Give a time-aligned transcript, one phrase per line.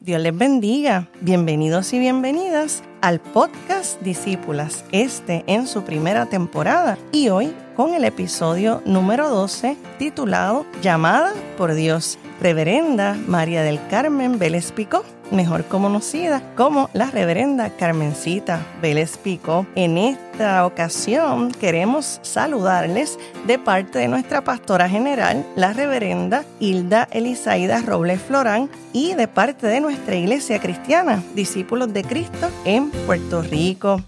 [0.00, 1.08] Dios les bendiga.
[1.20, 8.04] Bienvenidos y bienvenidas al podcast Discípulas, este en su primera temporada y hoy con el
[8.04, 12.18] episodio número 12 titulado Llamada por Dios.
[12.40, 19.66] Reverenda María del Carmen Vélez Picó mejor conocida como la reverenda Carmencita Vélez Pico.
[19.74, 27.80] En esta ocasión queremos saludarles de parte de nuestra pastora general, la reverenda Hilda Elisaida
[27.82, 34.02] Robles Florán, y de parte de nuestra iglesia cristiana, discípulos de Cristo en Puerto Rico.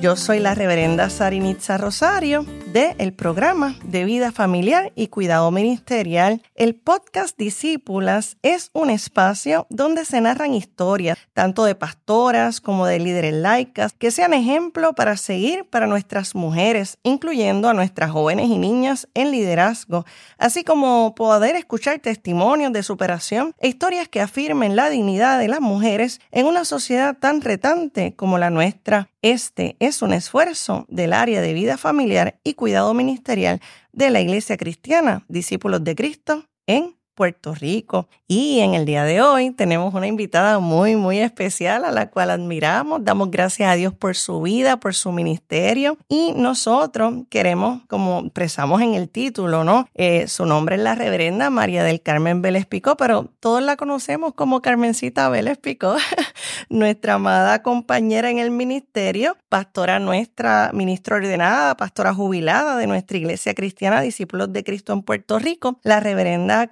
[0.00, 6.40] Yo soy la reverenda Sarinitza Rosario de el programa de vida familiar y cuidado ministerial.
[6.54, 13.00] El podcast Discípulas es un espacio donde se narran historias tanto de pastoras como de
[13.00, 18.58] líderes laicas que sean ejemplo para seguir para nuestras mujeres, incluyendo a nuestras jóvenes y
[18.58, 20.04] niñas en liderazgo,
[20.38, 25.60] así como poder escuchar testimonios de superación e historias que afirmen la dignidad de las
[25.60, 29.08] mujeres en una sociedad tan retante como la nuestra.
[29.22, 33.58] Este es un esfuerzo del área de vida familiar y cuidado ministerial
[33.90, 38.08] de la Iglesia Cristiana, Discípulos de Cristo, en Puerto Rico.
[38.28, 42.30] Y en el día de hoy tenemos una invitada muy, muy especial a la cual
[42.30, 43.04] admiramos.
[43.04, 45.98] Damos gracias a Dios por su vida, por su ministerio.
[46.08, 49.86] Y nosotros queremos, como expresamos en el título, ¿no?
[49.94, 54.32] Eh, su nombre es la reverenda María del Carmen Vélez Picó, pero todos la conocemos
[54.32, 55.96] como Carmencita Vélez Picó,
[56.70, 63.52] nuestra amada compañera en el ministerio, pastora nuestra, ministra ordenada, pastora jubilada de nuestra iglesia
[63.52, 66.68] cristiana, discípulos de Cristo en Puerto Rico, la reverenda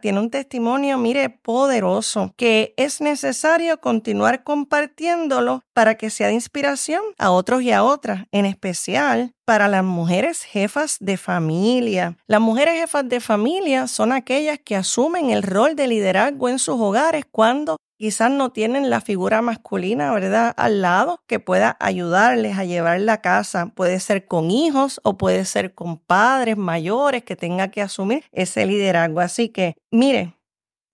[0.00, 7.02] Tiene un testimonio, mire, poderoso, que es necesario continuar compartiéndolo para que sea de inspiración
[7.18, 12.16] a otros y a otras, en especial para las mujeres jefas de familia.
[12.26, 16.76] Las mujeres jefas de familia son aquellas que asumen el rol de liderazgo en sus
[16.80, 22.64] hogares cuando quizás no tienen la figura masculina, ¿verdad?, al lado que pueda ayudarles a
[22.64, 23.66] llevar la casa.
[23.66, 28.64] Puede ser con hijos o puede ser con padres mayores que tenga que asumir ese
[28.64, 29.20] liderazgo.
[29.20, 30.34] Así que, mire,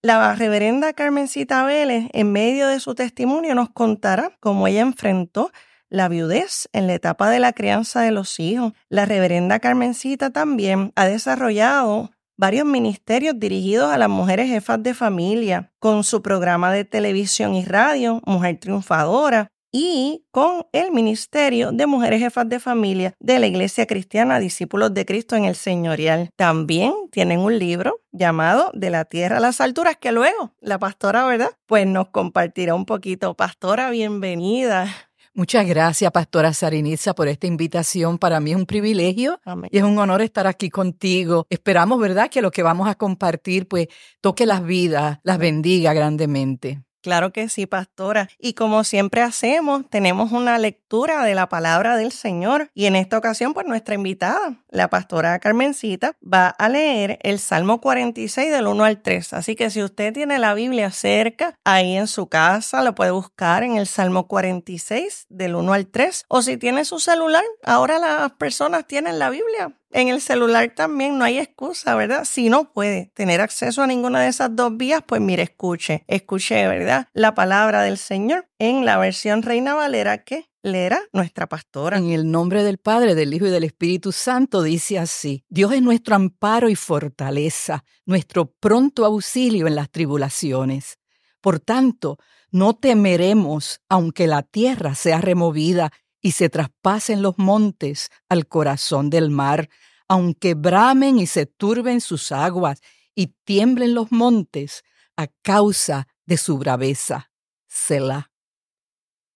[0.03, 5.53] la reverenda Carmencita Vélez, en medio de su testimonio, nos contará cómo ella enfrentó
[5.89, 8.73] la viudez en la etapa de la crianza de los hijos.
[8.89, 15.73] La reverenda Carmencita también ha desarrollado varios ministerios dirigidos a las mujeres jefas de familia,
[15.79, 19.49] con su programa de televisión y radio, Mujer Triunfadora,
[19.79, 25.05] y con el Ministerio de Mujeres Jefas de Familia de la Iglesia Cristiana Discípulos de
[25.05, 26.31] Cristo en el Señorial.
[26.37, 31.27] También tienen un libro llamado De la Tierra a las Alturas, que luego la pastora,
[31.27, 31.51] ¿verdad?
[31.67, 33.35] Pues nos compartirá un poquito.
[33.35, 34.89] Pastora, bienvenida.
[35.37, 38.17] Muchas gracias, Pastora Sariniza, por esta invitación.
[38.17, 39.39] Para mí es un privilegio
[39.71, 41.47] y es un honor estar aquí contigo.
[41.51, 43.89] Esperamos, ¿verdad?, que lo que vamos a compartir, pues,
[44.23, 46.81] toque las vidas, las bendiga grandemente.
[47.03, 48.29] Claro que sí, pastora.
[48.39, 52.71] Y como siempre hacemos, tenemos una lectura de la palabra del Señor.
[52.75, 57.81] Y en esta ocasión, pues nuestra invitada, la pastora Carmencita, va a leer el Salmo
[57.81, 59.35] 46 del 1 al 3.
[59.35, 63.63] Así que si usted tiene la Biblia cerca, ahí en su casa, lo puede buscar
[63.63, 66.25] en el Salmo 46 del 1 al 3.
[66.29, 71.17] O si tiene su celular, ahora las personas tienen la Biblia en el celular también
[71.17, 72.27] no hay excusa, ¿verdad?
[72.27, 76.69] Si no puede tener acceso a ninguna de esas dos vías, pues mire, escuche, escuche,
[76.69, 77.09] ¿verdad?
[77.15, 81.97] La palabra del Señor en la versión Reina Valera que leerá nuestra pastora.
[81.97, 85.81] En el nombre del Padre, del Hijo y del Espíritu Santo dice así, Dios es
[85.81, 90.99] nuestro amparo y fortaleza, nuestro pronto auxilio en las tribulaciones.
[91.41, 92.19] Por tanto,
[92.51, 95.91] no temeremos aunque la tierra sea removida
[96.27, 99.69] y se traspasen los montes al corazón del mar,
[100.09, 102.81] aunque bramen y se turben sus aguas
[103.15, 104.83] y tiemblen los montes
[105.17, 107.31] a causa de su braveza.
[107.69, 108.33] Selah.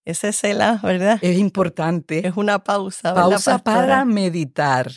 [0.04, 1.20] Ese Selah, ¿verdad?
[1.22, 2.26] Es importante.
[2.26, 3.14] Es una pausa.
[3.14, 4.90] Pausa para meditar.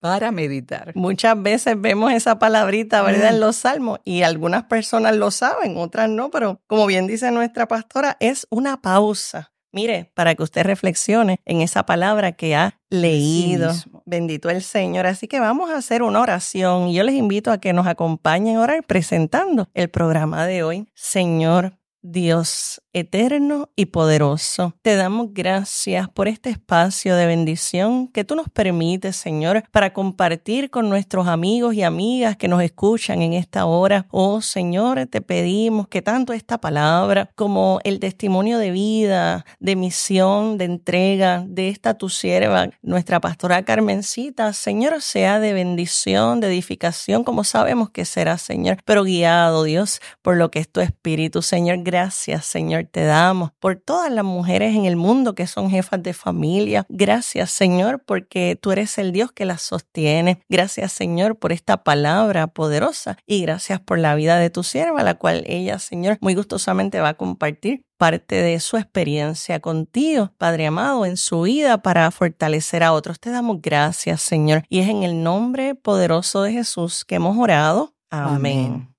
[0.00, 0.92] Para meditar.
[0.96, 3.34] Muchas veces vemos esa palabrita, ¿verdad?
[3.34, 7.68] En los salmos y algunas personas lo saben, otras no, pero como bien dice nuestra
[7.68, 13.72] pastora, es una pausa Mire, para que usted reflexione en esa palabra que ha leído.
[14.06, 15.06] Bendito el Señor.
[15.06, 18.56] Así que vamos a hacer una oración y yo les invito a que nos acompañen
[18.56, 20.88] a orar presentando el programa de hoy.
[20.94, 28.34] Señor, Dios eterno y poderoso, te damos gracias por este espacio de bendición que tú
[28.34, 33.66] nos permites, Señor, para compartir con nuestros amigos y amigas que nos escuchan en esta
[33.66, 34.06] hora.
[34.10, 40.58] Oh Señor, te pedimos que tanto esta palabra como el testimonio de vida, de misión,
[40.58, 47.24] de entrega de esta tu sierva, nuestra pastora Carmencita, Señor, sea de bendición, de edificación,
[47.24, 51.82] como sabemos que será, Señor, pero guiado, Dios, por lo que es tu Espíritu, Señor
[51.90, 56.12] Gracias, Señor, te damos por todas las mujeres en el mundo que son jefas de
[56.12, 56.84] familia.
[56.90, 60.42] Gracias, Señor, porque tú eres el Dios que las sostiene.
[60.50, 65.14] Gracias, Señor, por esta palabra poderosa y gracias por la vida de tu sierva, la
[65.14, 71.06] cual ella, Señor, muy gustosamente va a compartir parte de su experiencia contigo, Padre amado,
[71.06, 73.18] en su vida para fortalecer a otros.
[73.18, 77.94] Te damos gracias, Señor, y es en el nombre poderoso de Jesús que hemos orado.
[78.10, 78.94] Amén.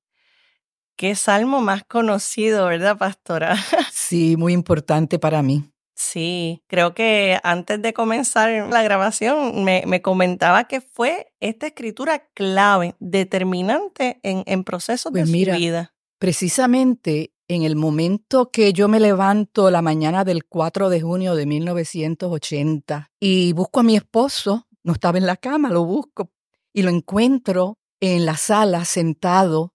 [1.00, 3.56] Qué salmo más conocido, ¿verdad, pastora?
[3.94, 5.64] Sí, muy importante para mí.
[5.96, 12.28] Sí, creo que antes de comenzar la grabación me, me comentaba que fue esta escritura
[12.34, 15.94] clave, determinante en, en procesos Pues de mira, su vida.
[16.18, 21.46] Precisamente en el momento que yo me levanto la mañana del 4 de junio de
[21.46, 26.30] 1980 y busco a mi esposo, no estaba en la cama, lo busco
[26.74, 29.74] y lo encuentro en la sala sentado,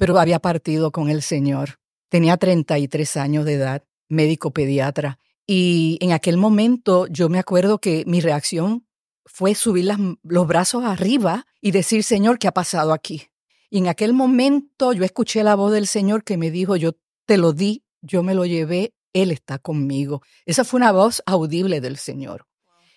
[0.00, 1.78] pero había partido con el Señor.
[2.08, 5.18] Tenía 33 años de edad, médico pediatra.
[5.46, 8.86] Y en aquel momento yo me acuerdo que mi reacción
[9.26, 13.28] fue subir las- los brazos arriba y decir, Señor, ¿qué ha pasado aquí?
[13.68, 16.92] Y en aquel momento yo escuché la voz del Señor que me dijo, yo
[17.26, 20.22] te lo di, yo me lo llevé, Él está conmigo.
[20.46, 22.46] Esa fue una voz audible del Señor.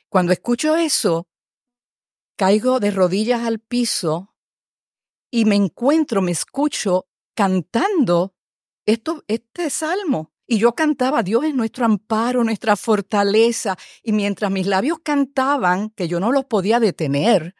[0.07, 1.27] Cuando escucho eso,
[2.37, 4.32] caigo de rodillas al piso
[5.33, 8.35] y me encuentro, me escucho cantando
[8.85, 10.31] esto, este salmo.
[10.45, 13.75] Y yo cantaba, Dios es nuestro amparo, nuestra fortaleza.
[14.03, 17.55] Y mientras mis labios cantaban, que yo no los podía detener,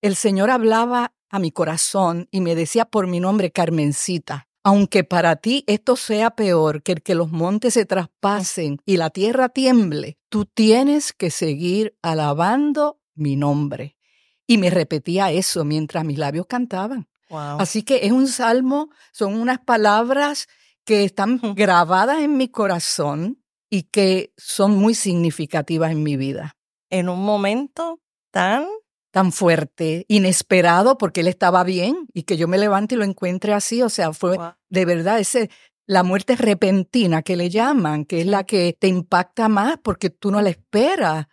[0.00, 5.36] el Señor hablaba a mi corazón y me decía por mi nombre, Carmencita, aunque para
[5.36, 10.16] ti esto sea peor que el que los montes se traspasen y la tierra tiemble,
[10.30, 13.98] tú tienes que seguir alabando mi nombre.
[14.46, 17.09] Y me repetía eso mientras mis labios cantaban.
[17.30, 17.60] Wow.
[17.60, 20.48] Así que es un salmo, son unas palabras
[20.84, 26.56] que están grabadas en mi corazón y que son muy significativas en mi vida.
[26.90, 28.00] En un momento
[28.32, 28.66] tan
[29.12, 33.52] Tan fuerte, inesperado, porque él estaba bien y que yo me levante y lo encuentre
[33.52, 33.82] así.
[33.82, 34.52] O sea, fue Wow.
[34.68, 35.50] de verdad ese,
[35.84, 40.30] la muerte repentina que le llaman, que es la que te impacta más porque tú
[40.30, 41.26] no la esperas.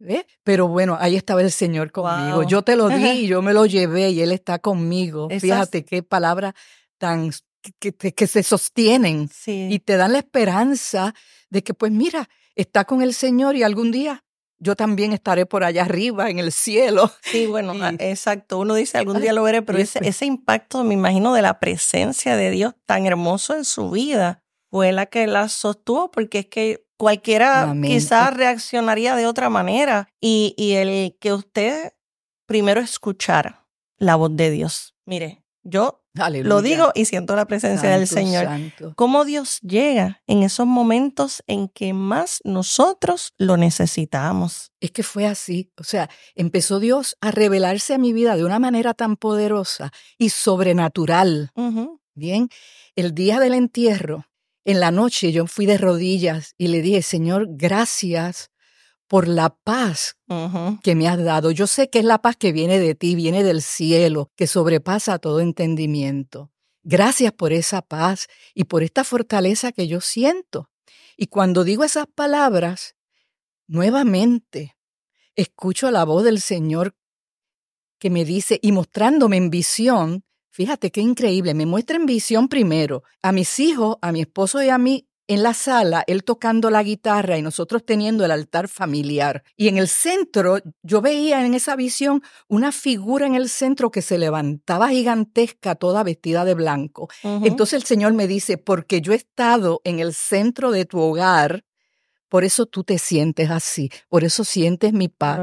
[0.00, 0.24] ¿Ves?
[0.42, 2.38] Pero bueno, ahí estaba el Señor conmigo.
[2.38, 2.48] Wow.
[2.48, 5.28] Yo te lo di y yo me lo llevé y Él está conmigo.
[5.30, 6.54] Esas- Fíjate qué palabras
[6.98, 7.30] tan
[7.78, 9.68] que, que- que se sostienen Sí.
[9.70, 11.14] y te dan la esperanza
[11.50, 14.24] de que, pues mira, está con el Señor y algún día
[14.62, 17.10] yo también estaré por allá arriba en el cielo.
[17.22, 18.58] Sí, bueno, Y- ah, exacto.
[18.58, 21.58] Uno dice algún día lo veré, pero ese, después- ese impacto, me imagino, de la
[21.60, 26.46] presencia de Dios tan hermoso en su vida fue la que la sostuvo, porque es
[26.46, 30.10] que cualquiera quizás reaccionaría de otra manera.
[30.20, 31.94] Y, y el que usted
[32.46, 33.66] primero escuchara
[33.96, 34.94] la voz de Dios.
[35.06, 36.48] Mire, yo Aleluya.
[36.48, 38.44] lo digo y siento la presencia del Señor.
[38.44, 38.92] santo.
[38.96, 44.72] Cómo Dios llega en esos momentos en que más nosotros lo necesitamos.
[44.80, 45.72] Es que fue así.
[45.78, 50.28] O sea, empezó Dios a revelarse a mi vida de una manera tan poderosa y
[50.28, 51.52] sobrenatural.
[52.14, 52.48] Bien,
[52.94, 54.26] el día del entierro,
[54.64, 58.50] en la noche yo fui de rodillas y le dije, Señor, gracias
[59.08, 60.16] por la paz
[60.82, 61.50] que me has dado.
[61.50, 65.18] Yo sé que es la paz que viene de ti, viene del cielo, que sobrepasa
[65.18, 66.52] todo entendimiento.
[66.82, 70.70] Gracias por esa paz y por esta fortaleza que yo siento.
[71.16, 72.94] Y cuando digo esas palabras,
[73.66, 74.76] nuevamente
[75.34, 76.94] escucho la voz del Señor
[77.98, 80.24] que me dice y mostrándome en visión,
[80.60, 84.68] fíjate qué increíble, me muestra en visión primero a mis hijos, a mi esposo y
[84.68, 89.42] a mí en la sala, él tocando la guitarra y nosotros teniendo el altar familiar.
[89.56, 94.02] Y en el centro, yo veía en esa visión una figura en el centro que
[94.02, 97.08] se levantaba gigantesca, toda vestida de blanco.
[97.22, 101.64] Entonces el Señor me dice, porque yo he estado en el centro de tu hogar,
[102.28, 105.40] por eso tú te sientes así, por eso sientes mi paz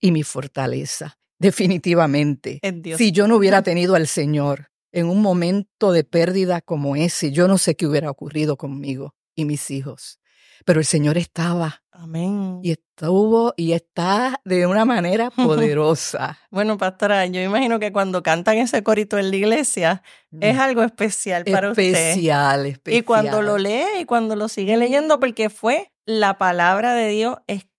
[0.00, 1.18] y mi fortaleza.
[1.42, 2.60] Definitivamente.
[2.74, 2.98] Dios.
[2.98, 7.48] Si yo no hubiera tenido al Señor en un momento de pérdida como ese, yo
[7.48, 10.18] no sé qué hubiera ocurrido conmigo y mis hijos.
[10.64, 12.60] Pero el Señor estaba Amén.
[12.62, 16.38] y estuvo y está de una manera poderosa.
[16.50, 20.02] Bueno, pastora, yo imagino que cuando cantan ese corito en la iglesia
[20.40, 21.82] es algo especial para usted.
[21.82, 21.94] Mm.
[21.94, 23.00] especial, especial.
[23.00, 27.38] Y cuando lo lee y cuando lo sigue leyendo, porque fue la palabra de Dios
[27.46, 27.71] escrita,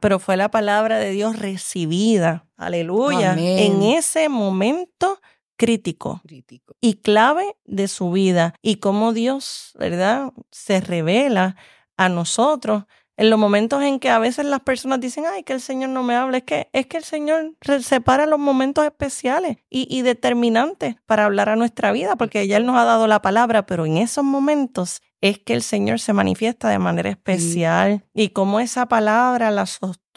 [0.00, 2.46] pero fue la palabra de Dios recibida.
[2.56, 3.32] Aleluya.
[3.32, 3.58] Amén.
[3.58, 5.20] En ese momento
[5.56, 6.74] crítico Crítico.
[6.80, 10.32] y clave de su vida y cómo Dios, ¿verdad?
[10.50, 11.56] Se revela
[11.96, 12.84] a nosotros
[13.16, 16.04] en los momentos en que a veces las personas dicen, ay, que el Señor no
[16.04, 20.94] me habla, es que, es que el Señor separa los momentos especiales y, y determinantes
[21.04, 23.96] para hablar a nuestra vida, porque ya Él nos ha dado la palabra, pero en
[23.96, 28.04] esos momentos es que el Señor se manifiesta de manera especial.
[28.14, 29.66] Y cómo esa palabra la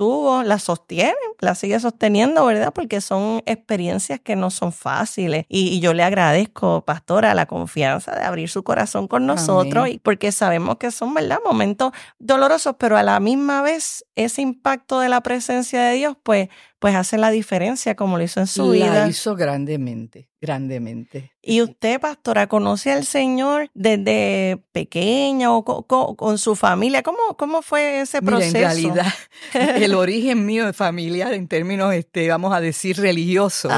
[0.02, 2.74] sostuvo, la sostiene, la sigue sosteniendo, ¿verdad?
[2.74, 5.46] Porque son experiencias que no son fáciles.
[5.48, 10.32] Y, yo le agradezco, pastora, la confianza de abrir su corazón con nosotros, y porque
[10.32, 11.38] sabemos que son, ¿verdad?
[11.46, 16.50] Momentos dolorosos, pero a la misma vez ese impacto de la presencia de Dios, pues,
[16.82, 19.02] pues hace la diferencia como lo hizo en su vida.
[19.02, 21.32] La hizo grandemente, grandemente.
[21.40, 27.04] Y usted, pastora, conoce al Señor desde pequeña o con, su familia.
[27.04, 28.58] ¿Cómo, ¿Cómo fue ese proceso?
[28.58, 29.14] en realidad,
[29.54, 33.72] el origen mío de familia en términos, este, vamos a decir, religiosos,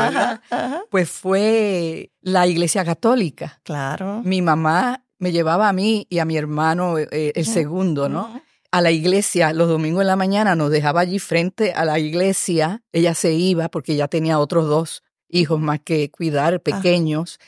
[0.90, 3.60] Pues fue la Iglesia Católica.
[3.64, 4.22] Claro.
[4.24, 8.42] Mi mamá me llevaba a mí y a mi hermano, eh, el segundo, ¿no?
[8.72, 12.84] A la iglesia los domingos en la mañana, nos dejaba allí frente a la iglesia.
[12.92, 17.40] Ella se iba porque ya tenía otros dos hijos más que cuidar, pequeños.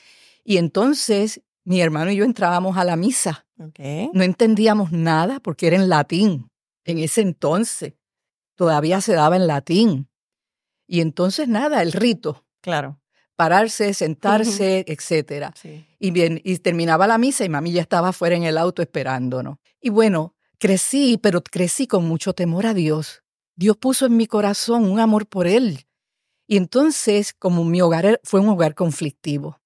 [0.44, 3.46] Y entonces mi hermano y yo entrábamos a la misa.
[4.14, 6.50] No entendíamos nada porque era en latín.
[6.86, 7.94] En ese entonces
[8.56, 10.10] todavía se daba en latín.
[10.88, 12.46] Y entonces nada, el rito.
[12.62, 13.00] Claro.
[13.36, 15.54] Pararse, sentarse, etcétera.
[16.00, 19.58] Y bien, y terminaba la misa y mami ya estaba fuera en el auto esperándonos.
[19.82, 23.24] Y bueno, crecí, pero crecí con mucho temor a Dios.
[23.56, 25.86] Dios puso en mi corazón un amor por Él.
[26.48, 29.60] Y entonces, como mi hogar fue un hogar conflictivo,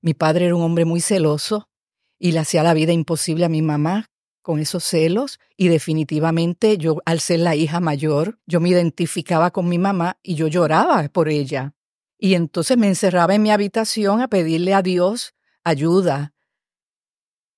[0.00, 1.68] mi padre era un hombre muy celoso
[2.18, 4.11] y le hacía la vida imposible a mi mamá
[4.42, 9.68] con esos celos y definitivamente yo, al ser la hija mayor, yo me identificaba con
[9.68, 11.74] mi mamá y yo lloraba por ella.
[12.18, 15.34] Y entonces me encerraba en mi habitación a pedirle a Dios
[15.64, 16.34] ayuda.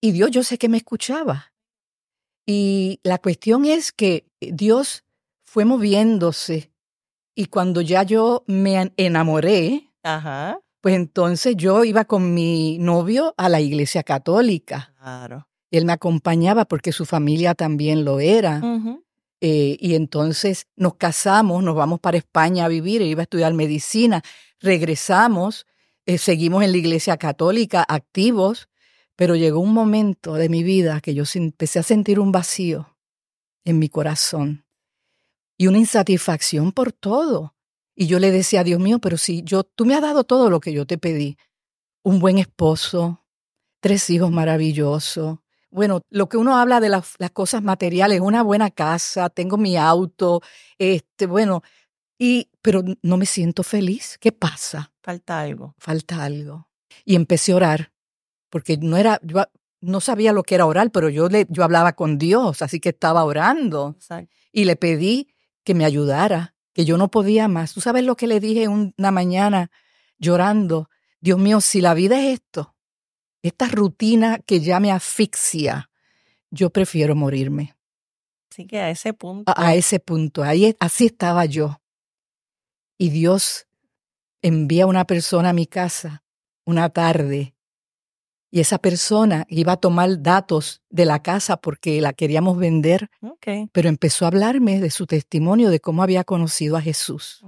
[0.00, 1.52] Y Dios yo sé que me escuchaba.
[2.46, 5.04] Y la cuestión es que Dios
[5.42, 6.72] fue moviéndose
[7.34, 10.60] y cuando ya yo me enamoré, Ajá.
[10.84, 14.92] Pues entonces yo iba con mi novio a la iglesia católica.
[14.98, 15.48] Claro.
[15.76, 18.62] Él me acompañaba porque su familia también lo era.
[19.40, 23.52] Eh, y entonces nos casamos, nos vamos para España a vivir, él iba a estudiar
[23.52, 24.22] medicina,
[24.60, 25.66] regresamos,
[26.06, 28.68] eh, seguimos en la iglesia católica activos,
[29.16, 32.96] pero llegó un momento de mi vida que yo empecé a sentir un vacío
[33.64, 34.64] en mi corazón
[35.58, 37.54] y una insatisfacción por todo.
[37.96, 40.60] Y yo le decía, Dios mío, pero si yo, tú me has dado todo lo
[40.60, 41.36] que yo te pedí,
[42.02, 43.24] un buen esposo,
[43.80, 45.38] tres hijos maravillosos.
[45.74, 50.40] Bueno, lo que uno habla de las, cosas materiales, una buena casa, tengo mi auto,
[50.78, 51.64] este, bueno,
[52.16, 54.16] y, pero no me siento feliz.
[54.20, 54.92] ¿Qué pasa?
[55.02, 55.74] Falta algo.
[55.78, 56.68] Falta algo.
[57.04, 57.92] Y empecé a orar,
[58.50, 59.42] porque no era, yo
[59.80, 62.90] no sabía lo que era orar, pero yo, le, yo hablaba con Dios, así que
[62.90, 63.96] estaba orando.
[64.52, 67.74] Y le pedí que me ayudara que yo no podía más.
[67.74, 69.72] ¿Tú sabes lo que le dije una mañana
[70.18, 70.88] llorando?
[71.18, 72.73] Dios mío, si la vida es esto,
[73.48, 75.90] esta rutina que ya me asfixia,
[76.50, 77.76] yo prefiero morirme.
[78.50, 79.52] Así que a ese punto.
[79.56, 81.80] A, ese punto, ahí, así estaba yo.
[82.96, 83.66] Y Dios
[84.42, 86.24] envía una persona a mi casa
[86.64, 87.54] una tarde
[88.50, 93.10] y esa persona iba a tomar datos de la casa porque la queríamos vender,
[93.72, 97.44] pero empezó a hablarme de su testimonio de cómo había conocido a Jesús.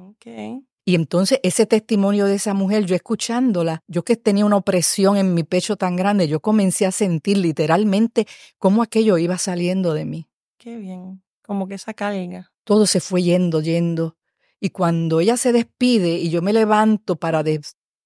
[0.88, 5.34] Y entonces ese testimonio de esa mujer, yo escuchándola, yo que tenía una opresión en
[5.34, 8.24] mi pecho tan grande, yo comencé a sentir literalmente
[8.56, 10.28] cómo aquello iba saliendo de mí.
[10.58, 12.52] Qué bien, como que esa carga.
[12.62, 14.16] Todo se fue yendo, yendo.
[14.60, 17.42] Y cuando ella se despide y yo me levanto para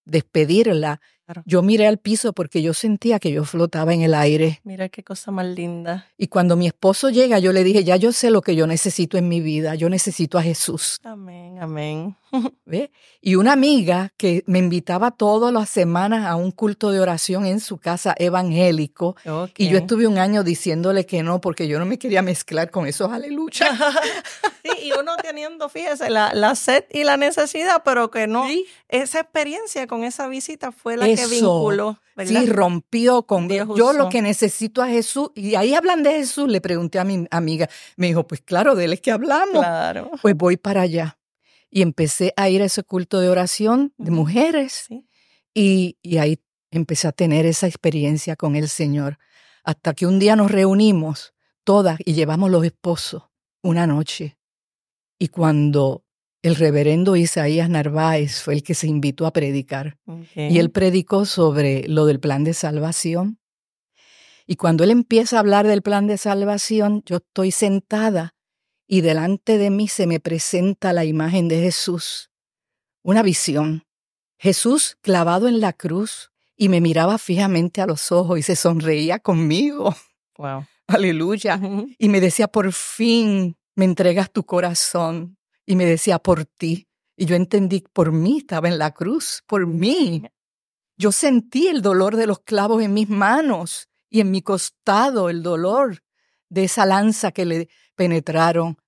[0.06, 1.02] despedirla,
[1.44, 4.60] yo miré al piso porque yo sentía que yo flotaba en el aire.
[4.64, 6.06] Mira qué cosa más linda.
[6.16, 9.18] Y cuando mi esposo llega, yo le dije, ya yo sé lo que yo necesito
[9.18, 10.98] en mi vida, yo necesito a Jesús.
[11.04, 12.16] Amén, amén.
[12.64, 12.90] ¿Ve?
[13.20, 17.60] Y una amiga que me invitaba todas las semanas a un culto de oración en
[17.60, 19.16] su casa evangélico.
[19.56, 22.86] Y yo estuve un año diciéndole que no, porque yo no me quería mezclar con
[22.86, 23.66] esos aleluya.
[24.62, 28.46] sí, y uno teniendo, fíjese, la, la sed y la necesidad, pero que no.
[28.88, 31.98] Esa experiencia con esa visita fue la que vinculó.
[32.24, 35.30] Sí, rompió con yo lo que necesito a Jesús.
[35.34, 37.68] Y ahí hablan de Jesús, le pregunté a mi amiga.
[37.96, 39.62] Me dijo, pues claro, de él es que hablamos.
[39.64, 40.10] Claro.
[40.20, 41.19] Pues voy para allá
[41.70, 44.88] y empecé a ir a ese culto de oración de mujeres
[45.54, 49.18] y, y ahí empecé a tener esa experiencia con el Señor.
[49.62, 51.34] Hasta que un día nos reunimos
[51.64, 53.24] todas y llevamos los esposos
[53.62, 54.38] una noche.
[55.18, 56.04] Y cuando
[56.42, 59.98] el reverendo Isaías Narváez fue el que se invitó a predicar,
[60.34, 63.38] y él predicó sobre lo del plan de salvación.
[64.46, 68.34] Y cuando él empieza a hablar del plan de salvación, yo estoy sentada
[68.92, 72.32] y delante de mí se me presenta la imagen de Jesús,
[73.04, 73.86] una visión.
[74.36, 79.20] Jesús clavado en la cruz y me miraba fijamente a los ojos y se sonreía
[79.20, 79.94] conmigo.
[80.36, 80.66] Wow.
[80.88, 81.60] Aleluya.
[81.98, 85.38] Y me decía, por fin me entregas tu corazón.
[85.64, 86.88] Y me decía, por ti.
[87.16, 90.24] Y yo entendí, por mí estaba en la cruz, por mí.
[90.96, 95.44] Yo sentí el dolor de los clavos en mis manos y en mi costado, el
[95.44, 96.02] dolor
[96.48, 97.68] de esa lanza que le
[98.00, 98.78] penetraron.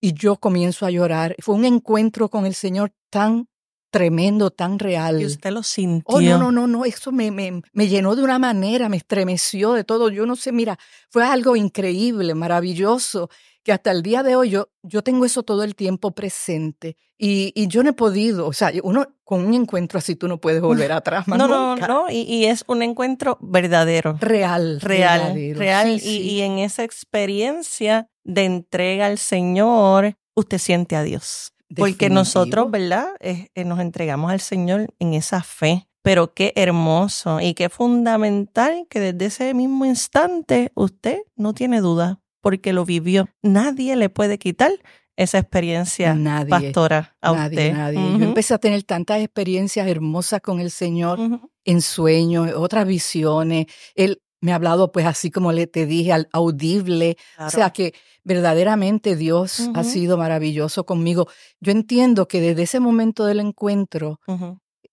[0.00, 1.34] Y yo comienzo a llorar.
[1.40, 3.48] Fue un encuentro con el Señor tan
[3.90, 5.20] tremendo, tan real.
[5.20, 6.14] Y usted lo sintió.
[6.14, 9.72] Oh, no, no, no, no, eso me, me, me, llenó de una manera, me estremeció
[9.72, 10.08] de todo.
[10.08, 10.78] Yo no sé, mira,
[11.10, 13.28] fue algo increíble, maravilloso,
[13.62, 16.96] que hasta el día de hoy yo, yo tengo eso todo el tiempo presente.
[17.18, 20.40] Y, y yo no he podido, o sea, uno con un encuentro así tú no
[20.40, 21.28] puedes volver atrás.
[21.28, 21.86] Más no, nunca.
[21.86, 24.16] no, no, y, y, es un encuentro verdadero.
[24.20, 24.80] Real.
[24.80, 25.58] Real, verdadero.
[25.58, 26.00] real.
[26.00, 26.30] Sí, y, sí.
[26.30, 31.52] y en esa experiencia de entrega al Señor, usted siente a Dios.
[31.74, 33.08] Porque nosotros, ¿verdad?
[33.20, 35.88] Eh, eh, nos entregamos al Señor en esa fe.
[36.02, 42.21] Pero qué hermoso y qué fundamental que desde ese mismo instante usted no tiene duda
[42.42, 43.28] porque lo vivió.
[43.40, 44.72] Nadie le puede quitar
[45.16, 47.72] esa experiencia Nadie, pastora a nadie, usted.
[47.74, 47.98] nadie.
[47.98, 51.50] Ujú, Yo empecé a tener tantas experiencias hermosas con el Señor ujú.
[51.64, 53.66] en sueños, otras visiones.
[53.94, 57.16] Él me ha hablado, pues así como le te dije, al audible.
[57.38, 57.94] O sea que
[58.24, 59.84] verdaderamente Dios ha Ujú.
[59.84, 61.28] sido maravilloso conmigo.
[61.60, 64.18] Yo entiendo que desde ese momento del encuentro,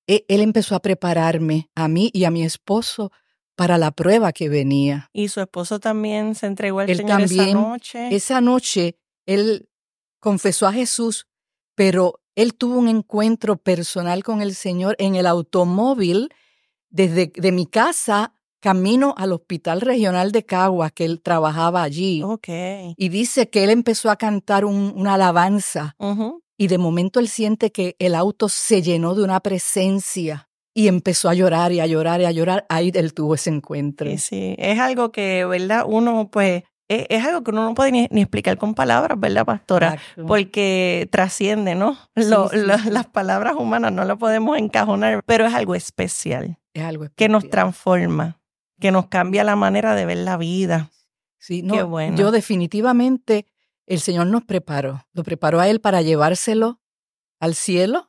[0.06, 3.12] e- Él empezó a prepararme a mí y a mi esposo
[3.60, 5.10] para la prueba que venía.
[5.14, 8.16] Y su esposo también se entregó al Él Señor esa también, noche.
[8.16, 9.70] Esa noche Él
[10.20, 11.28] confesó a Jesús,
[11.76, 16.30] pero Él tuvo un encuentro personal con el Señor en el automóvil
[16.90, 22.22] desde de mi casa camino al Hospital Regional de Caguas, que Él trabajaba allí.
[22.24, 22.48] Ok.
[22.98, 25.96] Y dice que Él empezó a cantar un- una alabanza
[26.58, 30.49] y de momento Él siente que el auto se llenó de una presencia
[30.80, 32.66] y empezó a llorar y a llorar y a llorar.
[32.70, 34.10] Ahí Él tuvo ese encuentro.
[34.10, 34.56] Sí, sí.
[34.58, 35.84] Es algo que, ¿verdad?
[35.88, 39.46] Uno, pues, es, es algo que uno no puede ni, ni explicar con palabras, ¿verdad,
[39.46, 39.94] pastora?
[39.96, 40.26] Exacto.
[40.26, 41.96] Porque trasciende, ¿no?
[42.16, 42.90] Sí, Lo- sí, lo- sí.
[42.90, 47.44] Las palabras humanas no lo podemos encajonar, pero es algo especial, es algo que nos
[47.44, 47.52] especial.
[47.52, 48.40] transforma,
[48.80, 50.90] que nos cambia la manera de ver la vida.
[51.38, 52.16] Sí, no, Qué bueno.
[52.18, 53.46] Yo definitivamente,
[53.86, 55.06] el Señor nos preparó.
[55.14, 56.80] Lo preparó a Él para llevárselo
[57.40, 58.09] al cielo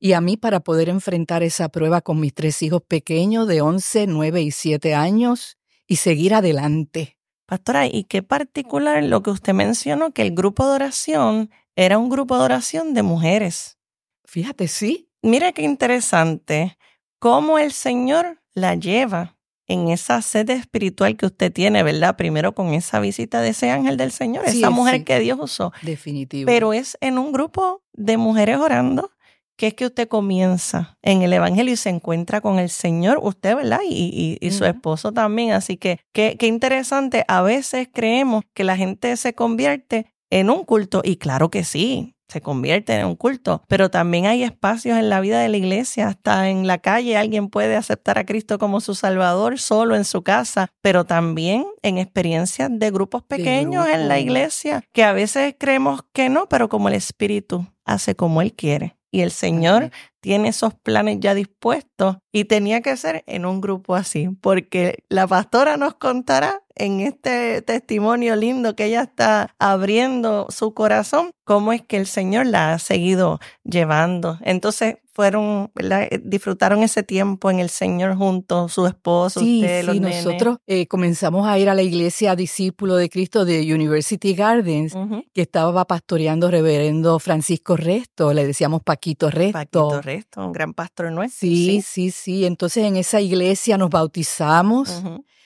[0.00, 4.06] y a mí para poder enfrentar esa prueba con mis tres hijos pequeños de 11,
[4.06, 7.18] 9 y 7 años y seguir adelante.
[7.46, 12.08] Pastora, y qué particular lo que usted mencionó, que el grupo de oración era un
[12.08, 13.78] grupo de oración de mujeres.
[14.24, 15.08] Fíjate, sí.
[15.22, 16.78] Mira qué interesante
[17.18, 19.36] cómo el Señor la lleva
[19.66, 22.16] en esa sed espiritual que usted tiene, ¿verdad?
[22.16, 25.04] Primero con esa visita de ese ángel del Señor, Sí, esa mujer sí.
[25.04, 25.72] que Dios usó.
[25.82, 26.46] Definitivo.
[26.46, 29.12] Pero es en un grupo de mujeres orando
[29.60, 33.54] que es que usted comienza en el Evangelio y se encuentra con el Señor, usted,
[33.56, 33.80] ¿verdad?
[33.86, 35.52] Y, y- y su esposo también.
[35.52, 37.26] Así que qué, qué interesante.
[37.28, 42.14] A veces creemos que la gente se convierte en un culto y claro que sí.
[42.28, 46.06] Se convierte en un culto, pero también hay espacios en la vida de la iglesia,
[46.06, 50.22] hasta en la calle alguien puede aceptar a Cristo como su Salvador solo en su
[50.22, 55.56] casa, pero también en experiencias de grupos De pequeños en la iglesia, que a veces
[55.58, 58.96] creemos que no, pero como el Espíritu hace como Él quiere.
[59.10, 61.89] Y el Señor tiene esos planes ya dispuestos
[62.32, 67.60] y tenía que ser en un grupo así, porque la pastora nos contará en este
[67.62, 72.78] testimonio lindo que ella está abriendo su corazón, cómo es que el Señor la ha
[72.78, 74.38] seguido llevando.
[74.42, 76.04] Entonces fueron, ¿verdad?
[76.10, 80.24] Eh, disfrutaron ese tiempo en el Señor juntos, su esposo, Sí, usted, los sí, nenes.
[80.24, 85.24] nosotros eh, comenzamos a ir a la iglesia Discípulo de Cristo de University Gardens, Ujú.
[85.34, 89.52] que estaba pastoreando reverendo Francisco Resto, le decíamos Paquito Resto.
[89.52, 91.40] Paquito Resto, un gran pastor nuestro.
[91.40, 92.44] Sí, sí, sí.
[92.44, 95.02] Entonces en esa iglesia nos bautizamos,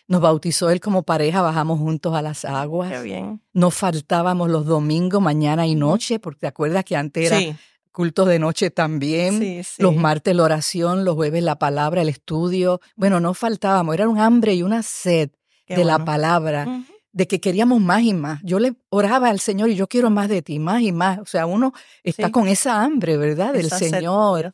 [0.07, 2.91] nos bautizó él como pareja, bajamos juntos a las aguas.
[2.93, 3.41] Qué bien.
[3.53, 7.55] Nos faltábamos los domingos, mañana y noche, porque te acuerdas que antes era Sí,
[7.93, 9.39] cultos de noche también.
[9.39, 9.83] sí, sí.
[9.83, 12.81] Los martes la oración, los jueves la palabra, el estudio.
[12.97, 15.31] Bueno, no faltábamos, era un hambre y una sed
[15.67, 18.41] Qué de la palabra, de que queríamos más y más.
[18.43, 21.21] Yo le oraba al Señor y yo quiero más de ti, más y más.
[21.21, 22.33] O sea, uno está Sí.
[22.33, 23.53] con esa hambre, ¿verdad?
[23.55, 24.53] Del Esa Señor.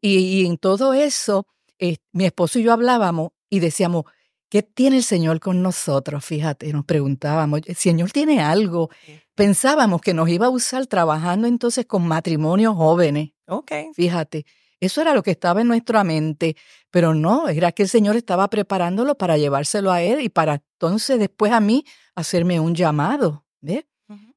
[0.00, 1.46] Y, y en todo eso,
[1.78, 4.04] eh, mi esposo y yo hablábamos y decíamos,
[4.48, 6.24] ¿qué tiene el Señor con nosotros?
[6.24, 8.90] Fíjate, nos preguntábamos, ¿el Señor tiene algo?
[9.34, 13.72] Pensábamos que nos iba a usar trabajando entonces con matrimonios jóvenes, Ok.
[13.94, 14.44] fíjate.
[14.80, 16.54] Eso era lo que estaba en nuestra mente,
[16.90, 21.18] pero no, era que el Señor estaba preparándolo para llevárselo a Él y para entonces
[21.18, 23.84] después a mí hacerme un llamado, ¿ves?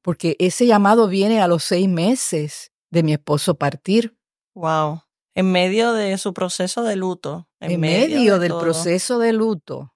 [0.02, 4.16] Porque ese llamado viene a los seis meses de mi esposo partir.
[4.54, 5.02] Wow.
[5.34, 7.48] En medio de su proceso de luto.
[7.60, 8.60] en medio, de del todo.
[8.60, 9.94] proceso de luto.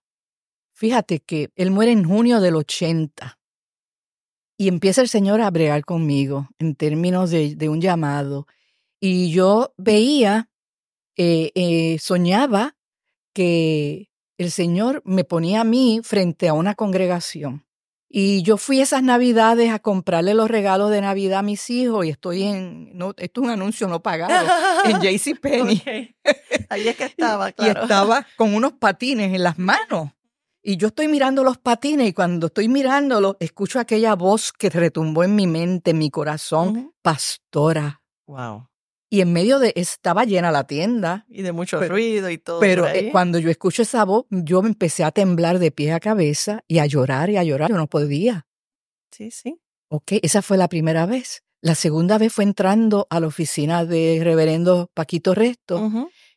[0.73, 3.39] Fíjate que él muere en junio del 80
[4.59, 8.47] y empieza el Señor a bregar conmigo en términos de, un llamado.
[9.01, 10.49] Y yo veía,
[11.17, 12.77] eh, eh, soñaba
[13.35, 17.66] que el Señor me ponía a mí frente a una congregación.
[18.09, 22.11] Y yo fui esas navidades a comprarle los regalos de Navidad a mis hijos y
[22.11, 24.49] estoy en, no, esto es un anuncio no pagado,
[24.85, 25.81] en JCPenney.
[25.81, 26.17] Penny.
[26.69, 27.81] Ahí es que estaba, claro.
[27.81, 30.11] Y estaba con unos patines en las manos.
[30.63, 35.23] Y yo estoy mirando los patines y cuando estoy mirándolos, escucho aquella voz que retumbó
[35.23, 38.03] en mi mente, en mi corazón, pastora.
[38.27, 38.69] Wow
[39.17, 41.25] y en medio de estaba llena la tienda.
[41.31, 42.61] Y de mucho ruido y todo.
[42.61, 46.01] Pero eh, cuando yo escucho esa voz, yo me empecé a temblar de pie a
[46.01, 47.71] cabeza y a llorar y a llorar.
[47.71, 48.47] Yo no podía.
[49.11, 49.59] Sí, sí.
[49.89, 51.45] Ok, esa fue la primera vez.
[51.63, 55.91] La segunda vez fue entrando a la oficina de reverendo Paquito Resto,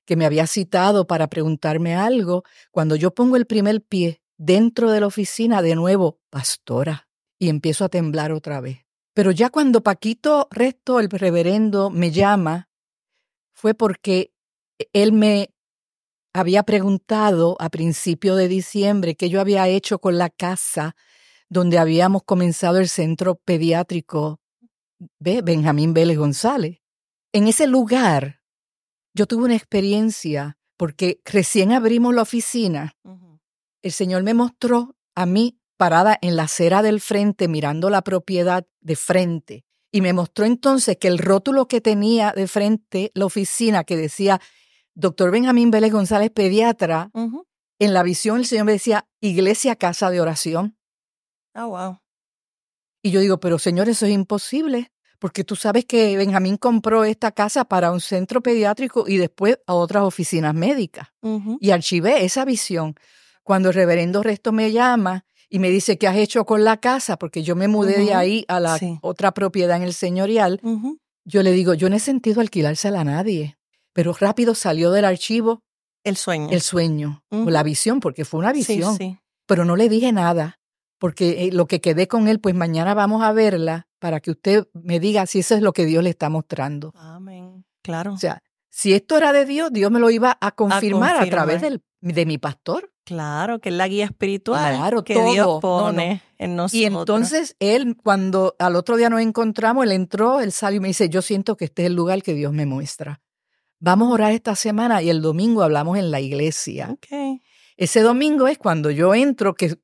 [0.05, 2.45] que me había citado para preguntarme algo.
[2.71, 7.83] Cuando yo pongo el primer pie dentro de la oficina, de nuevo, pastora, y empiezo
[7.83, 8.85] a temblar otra vez.
[9.13, 12.68] Pero ya cuando Paquito Resto, el reverendo, me llama,
[13.59, 14.31] fue porque
[14.93, 15.53] él me
[16.33, 20.95] había preguntado a principio de diciembre qué yo había hecho con la casa
[21.49, 24.39] donde habíamos comenzado el centro pediátrico
[25.19, 26.79] de Benjamín Vélez González.
[27.33, 28.41] En ese lugar
[29.13, 32.93] yo tuve una experiencia porque recién abrimos la oficina.
[33.81, 38.65] El Señor me mostró a mí parada en la acera del frente mirando la propiedad
[38.79, 39.65] de frente.
[39.91, 44.39] Y me mostró entonces que el rótulo que tenía de frente la oficina que decía
[44.93, 47.11] Doctor Benjamín Vélez González, pediatra,
[47.79, 50.77] en la visión el Señor me decía Iglesia Casa de Oración.
[51.53, 51.99] Ah, wow.
[53.01, 57.31] Y yo digo, pero Señor, eso es imposible, porque tú sabes que Benjamín compró esta
[57.31, 61.07] casa para un centro pediátrico y después a otras oficinas médicas.
[61.59, 62.95] Y archivé esa visión.
[63.43, 67.17] Cuando el reverendo Resto me llama y me dice, ¿qué has hecho con la casa?
[67.17, 70.61] Porque yo me mudé de ahí a la otra propiedad en el señorial.
[71.25, 73.57] Yo le digo, yo no he sentido alquilársela a nadie,
[73.93, 75.63] pero rápido salió del archivo.
[76.03, 76.49] El sueño.
[76.51, 78.97] El sueño, o la visión, porque fue una visión.
[79.45, 80.59] Pero no le dije nada,
[80.99, 84.67] porque eh, lo que quedé con él, pues mañana vamos a verla para que usted
[84.73, 86.93] me diga si eso es lo que Dios le está mostrando.
[86.95, 87.65] Amén.
[87.81, 88.13] Claro.
[88.13, 91.61] O sea, si esto era de Dios, Dios me lo iba a confirmar a, través
[91.61, 92.91] del, de mi pastor.
[93.03, 96.79] Claro, que es la guía espiritual que Dios pone en nosotros.
[96.79, 100.87] Y entonces él, cuando al otro día nos encontramos, él entró, él salió y me
[100.89, 103.19] dice, yo siento que este es el lugar que Dios me muestra.
[103.79, 106.91] Vamos a orar esta semana y el domingo hablamos en la iglesia.
[106.91, 107.41] Okay.
[107.77, 109.77] Ese domingo es cuando yo entro, que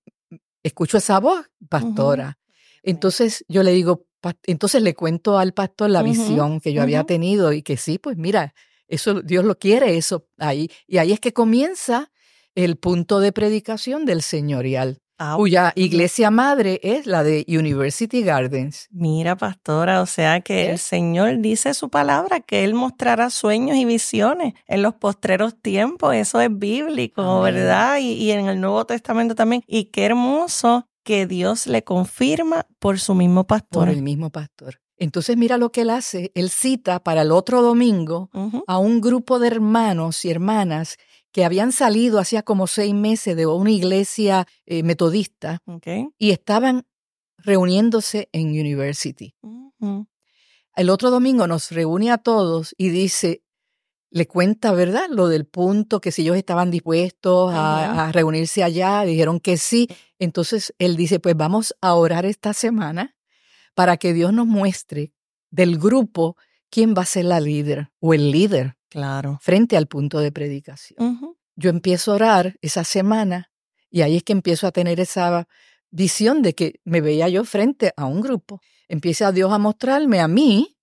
[0.62, 2.38] escucho esa voz, pastora.
[2.84, 4.06] Entonces yo le digo,
[4.44, 8.18] entonces le cuento al pastor la visión que yo había tenido y que sí, pues
[8.18, 8.54] mira,
[8.88, 10.70] eso Dios lo quiere, eso ahí.
[10.88, 12.12] Y ahí es que comienza
[12.56, 18.88] el punto de predicación del señorial, ah, cuya iglesia madre es la de University Gardens.
[18.92, 23.86] Mira, pastora, o sea que el Señor dice su palabra, que Él mostrará sueños y
[23.86, 26.16] visiones en los postreros tiempos.
[26.16, 27.98] Eso es bíblico, ¿verdad?
[28.00, 29.64] Y, y en el Nuevo Testamento también.
[29.68, 33.86] Y qué hermoso que Dios le confirma por su mismo pastor.
[33.86, 34.80] Por el mismo pastor.
[34.98, 36.32] Entonces mira lo que él hace.
[36.36, 38.30] Él cita para el otro domingo
[38.68, 40.98] a un grupo de hermanos y hermanas
[41.32, 45.62] que habían salido hacía como seis meses de una iglesia eh, metodista
[46.18, 46.86] y estaban
[47.38, 49.36] reuniéndose en University.
[50.76, 53.44] El otro domingo nos reúne a todos y dice,
[54.12, 55.08] le cuenta, ¿verdad?
[55.10, 59.90] Lo del punto, que si ellos estaban dispuestos a, a, reunirse allá, dijeron que sí.
[60.20, 63.15] Entonces él dice, pues vamos a orar esta semana
[63.76, 65.14] para que Dios nos muestre
[65.52, 66.36] del grupo
[66.70, 69.40] quién va a ser la líder o el líder Claro.
[69.42, 71.36] Frente al punto de predicación.
[71.58, 73.52] Yo empiezo a orar esa semana
[73.92, 75.50] y ahí es que empiezo a tener esa
[75.92, 78.62] visión de que me veía yo frente a un grupo.
[78.88, 80.78] Empieza Dios a mostrarme a mí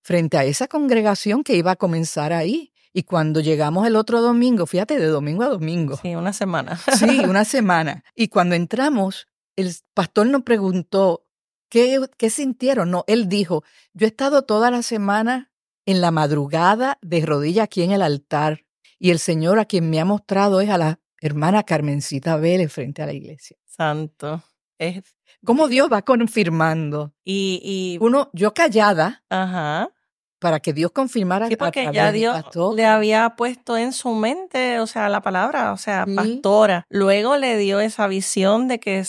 [0.00, 2.72] frente a esa congregación que iba a comenzar ahí.
[2.92, 5.98] Y cuando llegamos el otro domingo, fíjate, de domingo a domingo.
[6.00, 6.78] Sí, una semana.
[6.96, 8.04] sí, una semana.
[8.14, 11.25] Y cuando entramos, el pastor nos preguntó,
[11.68, 12.90] ¿qué, qué sintieron?
[12.90, 15.50] No, él dijo, yo he estado toda la semana
[15.86, 18.64] en la madrugada de rodilla aquí en el altar
[18.98, 23.02] y el Señor a quien me ha mostrado es a la hermana Carmencita Vélez frente
[23.02, 23.56] a la iglesia.
[23.64, 24.42] Santo.
[24.78, 25.02] Es
[25.44, 27.12] cómo Dios va confirmando.
[27.24, 29.90] Y, y uno, yo callada, ajá.
[30.38, 34.86] para que Dios confirmara sí, porque ya Dios le había puesto en su mente, o
[34.86, 36.84] sea, la palabra, o sea, pastora.
[36.88, 39.04] Luego le dio esa visión de que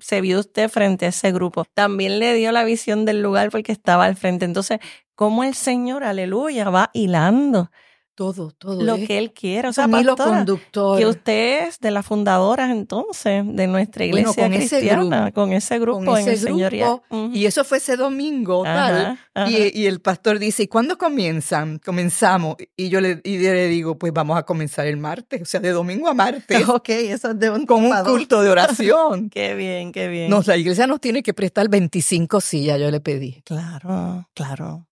[0.00, 1.64] se vio usted frente a ese grupo.
[1.74, 4.44] También le dio la visión del lugar porque estaba al frente.
[4.44, 4.78] Entonces,
[5.14, 7.70] cómo el Señor, aleluya, va hilando
[8.18, 8.82] todo, todo.
[8.82, 9.68] lo es que Él quiere.
[9.68, 10.98] O sea, pastora, conductor.
[10.98, 15.34] que usted es de las fundadoras entonces de nuestra Bueno, iglesia con ese cristiana, grupo,
[15.34, 17.30] con ese grupo con en ese grupo, Ujú.
[17.32, 19.20] Y eso fue ese domingo, tal.
[19.34, 19.48] Ajá.
[19.48, 21.78] Y, y el pastor dice, ¿y cuándo comienzan?
[21.78, 22.56] Comenzamos.
[22.76, 25.70] Y yo le, y le digo, pues vamos a comenzar el martes, o sea, de
[25.70, 29.30] domingo a martes, ok, eso es de un con un culto de oración.
[29.30, 30.28] Qué bien, qué bien.
[30.28, 33.42] Nos, la iglesia nos tiene que prestar 25 sillas, yo le pedí.
[33.44, 34.87] Claro, claro.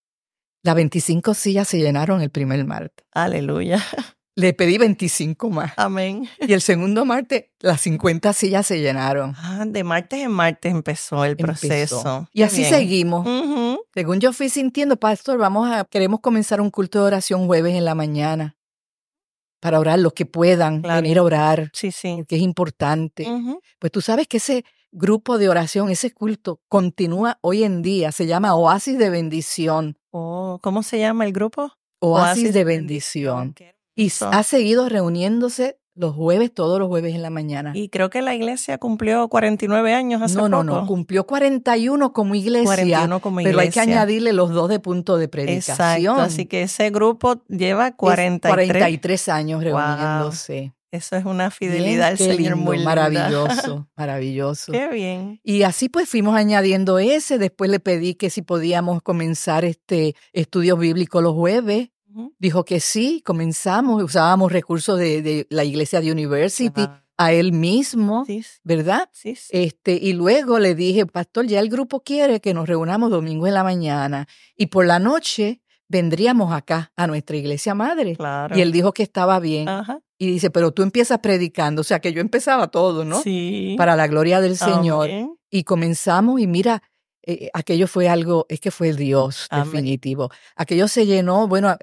[0.66, 3.07] Las 25 sillas se llenaron el primer martes.
[3.12, 3.81] Aleluya.
[4.35, 5.72] Le pedí 25 más.
[5.76, 6.29] Amén.
[6.40, 9.35] Y el segundo martes, las 50 sillas se llenaron.
[9.38, 11.46] Ah, de martes en martes empezó el Empezó.
[11.68, 12.29] proceso.
[12.33, 12.70] Y Qué así bien.
[12.70, 13.26] seguimos.
[13.94, 17.85] Según yo fui sintiendo, pastor, vamos a, queremos comenzar un culto de oración jueves en
[17.85, 18.57] la mañana.
[19.61, 21.00] Para orar los que puedan, Claro.
[21.00, 22.14] venir a orar, Sí, sí.
[22.18, 23.26] porque es importante.
[23.79, 28.12] Pues tú sabes que ese grupo de oración, ese culto, continúa hoy en día.
[28.12, 29.96] Se llama Oasis de Bendición.
[30.18, 31.72] Oh, ¿Cómo se llama el grupo?
[32.00, 33.55] Oasis, de Bendición.
[33.94, 37.72] Y ha seguido reuniéndose los jueves, todos los jueves en la mañana.
[37.74, 40.81] Y creo que la iglesia cumplió 49 años hace no, no, poco.
[40.83, 40.87] no.
[40.87, 42.64] Cumplió 41 como iglesia.
[42.64, 43.83] 41 como Pero hay que iglesia.
[43.83, 45.74] añadirle los dos de punto de predicación.
[45.74, 48.68] Exacto, así que ese grupo lleva Es 43.
[48.68, 50.33] 43 años Wow.
[50.90, 52.90] Eso es una fidelidad al Señor lindo, muy linda.
[52.94, 54.72] maravilloso, maravilloso.
[54.72, 55.40] Qué bien.
[55.42, 57.38] Y así pues fuimos añadiendo ese.
[57.38, 61.90] Después le pedí que si podíamos comenzar este estudio bíblico los jueves.
[62.38, 67.05] Dijo que sí, comenzamos, usábamos recursos de, de la iglesia de University Ajá.
[67.18, 69.11] a él mismo, Sí, ¿verdad?
[69.12, 69.49] sí, sí.
[69.51, 73.53] Este, y luego le dije, pastor, ya el grupo quiere que nos reunamos domingo en
[73.53, 78.16] la mañana y por la noche vendríamos acá a nuestra iglesia madre.
[78.16, 78.57] claro.
[78.57, 79.68] Y él dijo que estaba bien.
[79.68, 80.01] Ajá.
[80.18, 83.20] Y dice, pero tú empiezas predicando, o sea que yo empezaba todo, ¿no?
[83.22, 83.74] Sí.
[83.76, 85.11] Para la gloria del Señor.
[85.11, 85.37] Amén.
[85.50, 86.83] Y comenzamos y mira,
[87.22, 89.64] eh, aquello fue algo, es que fue Dios Amén.
[89.70, 90.31] definitivo.
[90.55, 91.76] Aquello se llenó, bueno,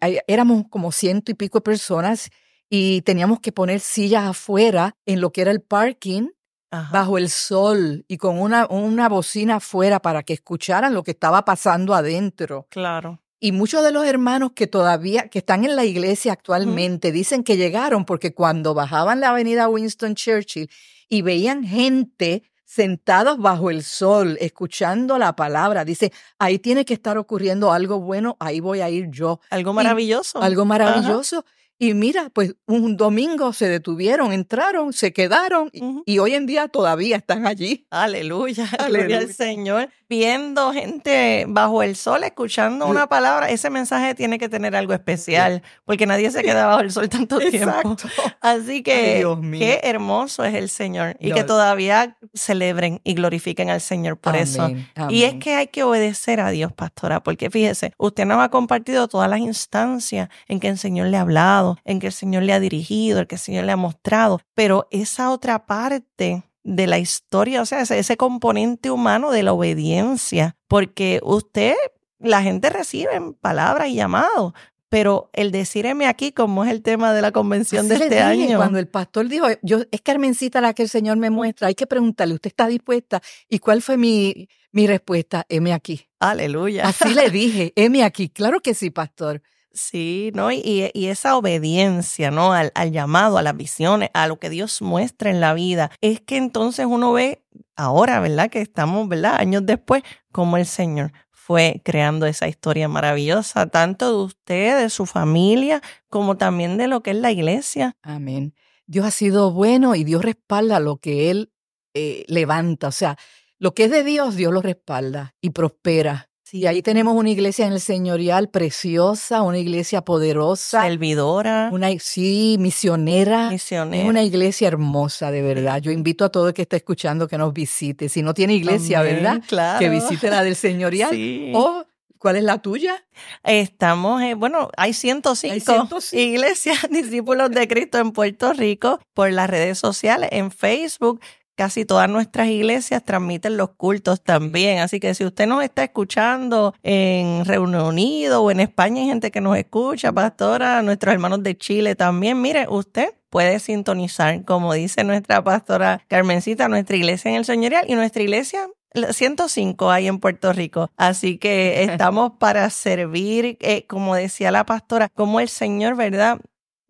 [0.00, 2.30] hay- éramos como ciento y pico de personas
[2.68, 6.28] y teníamos que poner sillas afuera en lo que era el parking
[6.70, 6.92] Ajá.
[6.92, 11.44] bajo el sol y con una, una bocina afuera para que escucharan lo que estaba
[11.44, 12.68] pasando adentro.
[12.70, 13.20] Claro.
[13.42, 17.56] Y muchos de los hermanos que todavía, que están en la iglesia actualmente, dicen que
[17.56, 20.70] llegaron porque cuando bajaban la avenida Winston Churchill
[21.08, 27.16] y veían gente sentados bajo el sol, escuchando la palabra, dice, ahí tiene que estar
[27.16, 29.40] ocurriendo algo bueno, ahí voy a ir yo.
[29.48, 30.40] Algo maravilloso.
[30.40, 31.44] Algo maravilloso.
[31.82, 35.70] Y mira, pues un domingo se detuvieron, entraron, se quedaron
[36.04, 37.86] y, hoy en día todavía están allí.
[37.88, 39.32] Aleluya, gloria al Aleluya.
[39.32, 39.88] Señor.
[40.06, 45.62] Viendo gente bajo el sol, escuchando una palabra, ese mensaje tiene que tener algo especial,
[45.84, 47.92] porque nadie se queda bajo el sol tanto tiempo.
[47.92, 48.08] Exacto.
[48.40, 49.60] Así que Dios mío.
[49.60, 54.64] qué hermoso es el Señor y que todavía celebren y glorifiquen al Señor por eso.
[54.64, 58.48] Amén, Y es que hay que obedecer a Dios, pastora, porque fíjese, usted nos ha
[58.50, 62.42] compartido todas las instancias en que el Señor le ha hablado, en que el Señor
[62.42, 66.86] le ha dirigido, en que el Señor le ha mostrado, pero esa otra parte de
[66.86, 71.74] la historia, o sea, ese, ese componente humano de la obediencia, porque usted,
[72.18, 74.52] la gente recibe palabras y llamados,
[74.90, 78.22] pero el decíreme aquí, como es el tema de la convención Así de este dije,
[78.22, 78.56] año.
[78.56, 81.86] Cuando el pastor dijo, yo, es Carmencita la que el Señor me muestra, hay que
[81.86, 83.22] preguntarle, ¿usted está dispuesta?
[83.48, 85.46] ¿Y cuál fue mi, mi respuesta?
[85.48, 86.08] Heme aquí.
[86.18, 86.88] Aleluya.
[86.88, 88.28] Así le dije, heme aquí.
[88.28, 89.42] Claro que sí, pastor.
[89.72, 90.50] Sí, ¿no?
[90.50, 92.52] Y, y esa obediencia, ¿no?
[92.52, 96.20] Al, al llamado, a las visiones, a lo que Dios muestra en la vida, es
[96.20, 97.44] que entonces uno ve
[97.76, 98.50] ahora, ¿verdad?
[98.50, 99.36] Que estamos, ¿verdad?
[99.38, 100.02] Años después,
[100.32, 101.12] como el Señor
[101.50, 107.02] fue creando esa historia maravillosa, tanto de usted, de su familia, como también de lo
[107.02, 107.96] que es la iglesia.
[108.02, 108.54] Amén.
[108.86, 111.52] Dios ha sido bueno y Dios respalda lo que Él
[111.94, 112.86] eh, levanta.
[112.86, 113.16] O sea,
[113.58, 116.29] lo que es de Dios, Dios lo respalda y prospera.
[116.52, 122.56] Y ahí tenemos una iglesia en el señorial preciosa, una iglesia poderosa, Servidora, una sí,
[122.58, 123.46] misionera.
[123.46, 124.08] Es misionera.
[124.08, 125.80] una iglesia hermosa, de verdad.
[125.80, 128.08] Yo invito a todo el que está escuchando que nos visite.
[128.08, 129.42] Si no tiene iglesia, Amén, ¿verdad?
[129.46, 129.78] Claro.
[129.78, 131.10] Que visite la del señorial.
[131.10, 131.52] Sí.
[131.54, 131.84] O,
[132.18, 133.04] ¿cuál es la tuya?
[133.44, 136.16] Estamos, eh, bueno, hay 105, Hay 105.
[136.20, 141.20] iglesias discípulos de Cristo en Puerto Rico por las redes sociales, en Facebook.
[141.60, 144.78] Casi todas nuestras iglesias transmiten los cultos también.
[144.78, 149.30] Así que si usted nos está escuchando en Reino Unido o en España, hay gente
[149.30, 152.40] que nos escucha, pastora, nuestros hermanos de Chile también.
[152.40, 157.94] Mire, usted puede sintonizar, como dice nuestra pastora Carmencita, nuestra iglesia en el Señorial y
[157.94, 164.14] nuestra iglesia la 105 hay en Puerto Rico, así que estamos para servir, eh, como
[164.14, 166.40] decía la pastora, como el Señor, ¿verdad?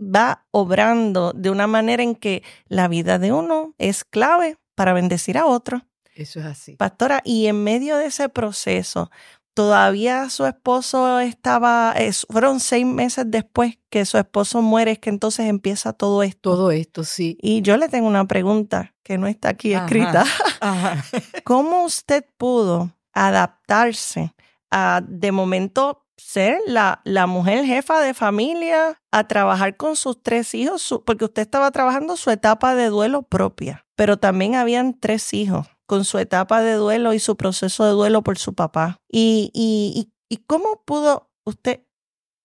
[0.01, 5.37] Va obrando de una manera en que la vida de uno es clave para bendecir
[5.37, 5.85] a otro.
[6.15, 6.75] Eso es así.
[6.77, 9.11] Pastora, y en medio de ese proceso,
[9.53, 15.11] todavía su esposo estaba, eh, fueron seis meses después que su esposo muere, es que
[15.11, 16.53] entonces empieza todo esto.
[16.53, 17.37] Todo esto, sí.
[17.43, 20.25] Y yo le tengo una pregunta que no está aquí escrita.
[21.45, 24.33] ¿Cómo usted pudo adaptarse
[24.71, 30.55] a de momento ser la, la mujer jefa de familia, a trabajar con sus tres
[30.55, 35.67] hijos, porque usted estaba trabajando su etapa de duelo propia, pero también habían tres hijos
[35.87, 38.99] con su etapa de duelo y su proceso de duelo por su papá.
[39.11, 41.81] ¿Y, y, y cómo pudo usted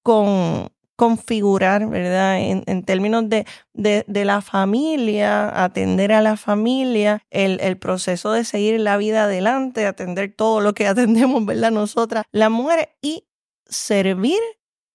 [0.02, 2.40] con, configurar, ¿verdad?
[2.40, 8.46] En, términos de, de, de, la familia, atender a la familia, el, el, proceso de
[8.46, 11.72] seguir la vida adelante, atender todo lo que atendemos, ¿verdad?
[11.72, 13.28] Nosotras, las mujeres, y
[13.68, 14.40] servir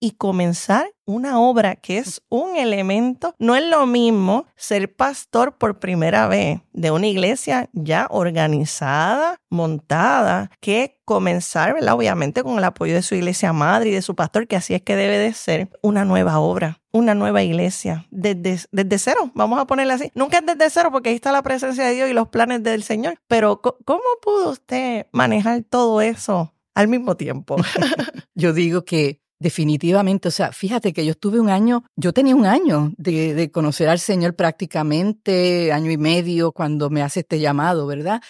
[0.00, 5.78] y comenzar una obra que es un elemento, no es lo mismo ser pastor por
[5.78, 11.76] primera vez de una iglesia ya organizada, montada, que comenzar.
[11.90, 14.83] Obviamente con el apoyo de su iglesia madre y de su pastor, que así es
[14.83, 19.66] que debe de ser una nueva obra, una nueva iglesia, desde, desde cero, vamos a
[19.66, 20.11] ponerle así.
[20.14, 22.83] Nunca es desde cero porque ahí está la presencia de Dios y los planes del
[22.83, 27.56] Señor, pero ¿cómo pudo usted manejar todo eso al mismo tiempo?
[28.34, 32.44] Yo digo que Definitivamente, o sea, fíjate que yo estuve un año, yo tenía un
[32.44, 37.86] año de, de, conocer al Señor prácticamente, año y medio cuando me hace este llamado,
[37.86, 38.20] ¿verdad?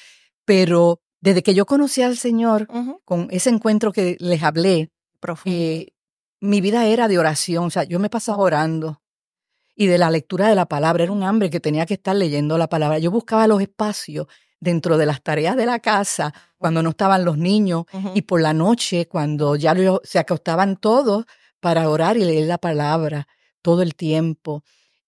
[0.44, 3.00] Pero desde que yo conocí al Señor, uh -huh.
[3.04, 4.92] con ese encuentro que les hablé,
[5.46, 5.88] eh,
[6.40, 9.02] mi vida era de oración, o sea, yo me pasaba orando
[9.74, 12.56] y de la lectura de la palabra, era un hambre que tenía que estar leyendo
[12.56, 13.00] la palabra.
[13.00, 14.28] Yo buscaba los espacios
[14.60, 18.12] dentro de las tareas de la casa, cuando no estaban los niños, uh -huh.
[18.14, 21.24] y por la noche, cuando ya lo, se acostaban todos
[21.60, 23.26] para orar y leer la palabra
[23.62, 24.62] todo el tiempo.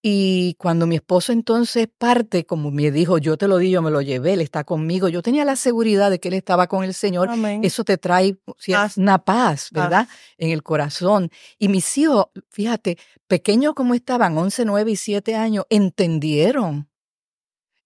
[0.04, 3.90] Y cuando mi esposo entonces parte, como me dijo, yo te lo di, yo me
[3.92, 6.92] lo llevé, él está conmigo, yo tenía la seguridad de que él estaba con el
[6.92, 7.60] Señor, Amén.
[7.62, 8.36] eso te trae
[8.66, 8.96] paz.
[8.96, 10.08] una paz, ¿verdad?
[10.08, 10.16] Paz.
[10.38, 11.30] En el corazón.
[11.56, 16.88] Y mis hijos, fíjate, pequeños como estaban, 11, 9 y 7 años, entendieron,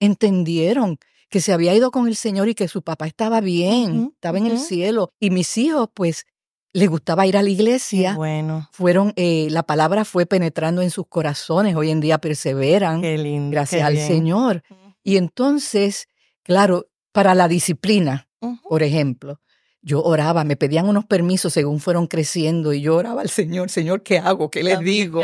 [0.01, 4.05] entendieron que se había ido con el Señor y que su papá estaba bien, uh
[4.05, 4.53] -huh, estaba en uh -huh.
[4.53, 5.11] el cielo.
[5.21, 6.25] Y mis hijos, pues,
[6.73, 8.11] les gustaba ir a la iglesia.
[8.11, 8.69] Qué bueno.
[8.73, 11.75] Fueron, eh, la palabra fue penetrando en sus corazones.
[11.75, 13.01] Hoy en día perseveran.
[13.01, 13.51] Qué lindo.
[13.51, 14.07] Gracias qué al bien.
[14.07, 14.63] Señor.
[15.03, 16.09] Y entonces,
[16.43, 18.61] claro, para la disciplina, uh -huh.
[18.69, 19.41] por ejemplo,
[19.81, 24.03] yo oraba, me pedían unos permisos según fueron creciendo y yo oraba al Señor, Señor,
[24.03, 24.51] ¿qué hago?
[24.51, 25.23] ¿Qué les digo?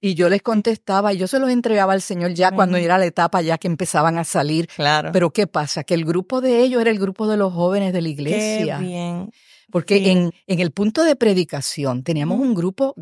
[0.00, 2.56] Y yo les contestaba, y yo se los entregaba al Señor ya uh -huh.
[2.56, 4.66] cuando era la etapa ya que empezaban a salir.
[4.68, 5.10] Claro.
[5.12, 5.84] Pero ¿qué pasa?
[5.84, 8.78] Que el grupo de ellos era el grupo de los jóvenes de la iglesia.
[8.78, 9.30] Qué bien.
[9.70, 10.10] Porque sí.
[10.10, 12.46] en, en, el punto de predicación teníamos uh -huh.
[12.46, 12.94] un grupo,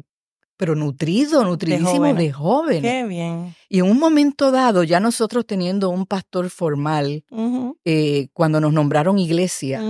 [0.57, 2.17] pero nutrido, nutridísimo de jóvenes.
[2.19, 2.83] de jóvenes.
[2.93, 3.55] Qué bien.
[3.69, 7.77] Y en un momento dado, ya nosotros teniendo un pastor formal, uh -huh.
[7.85, 9.81] eh, cuando nos nombraron iglesia,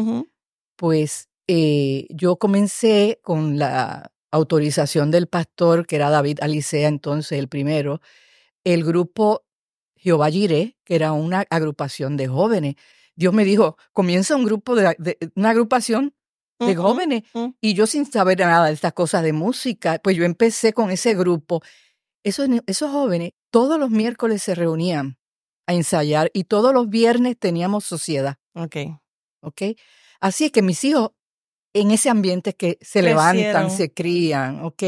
[0.77, 7.49] pues eh, yo comencé con la autorización del pastor, que era David Alicea, entonces el
[7.49, 8.01] primero,
[8.65, 9.45] el grupo
[9.97, 12.77] Jehová Jiré, que era una agrupación de jóvenes.
[13.17, 16.15] Dios me dijo, comienza un grupo de, de una agrupación
[16.59, 17.23] de uh -huh, jóvenes.
[17.35, 17.57] Uh -huh.
[17.61, 21.15] Y yo sin saber nada de estas cosas de música, pues yo empecé con ese
[21.15, 21.63] grupo.
[22.25, 25.19] Esos, esos jóvenes todos los miércoles se reunían
[25.67, 28.37] a ensayar y todos los viernes teníamos sociedad.
[28.55, 28.77] Ok.
[29.41, 29.63] Ok.
[30.21, 31.11] Así es que mis hijos
[31.73, 33.37] en ese ambiente que se Crecieron.
[33.37, 34.83] levantan, se crían, ¿ok?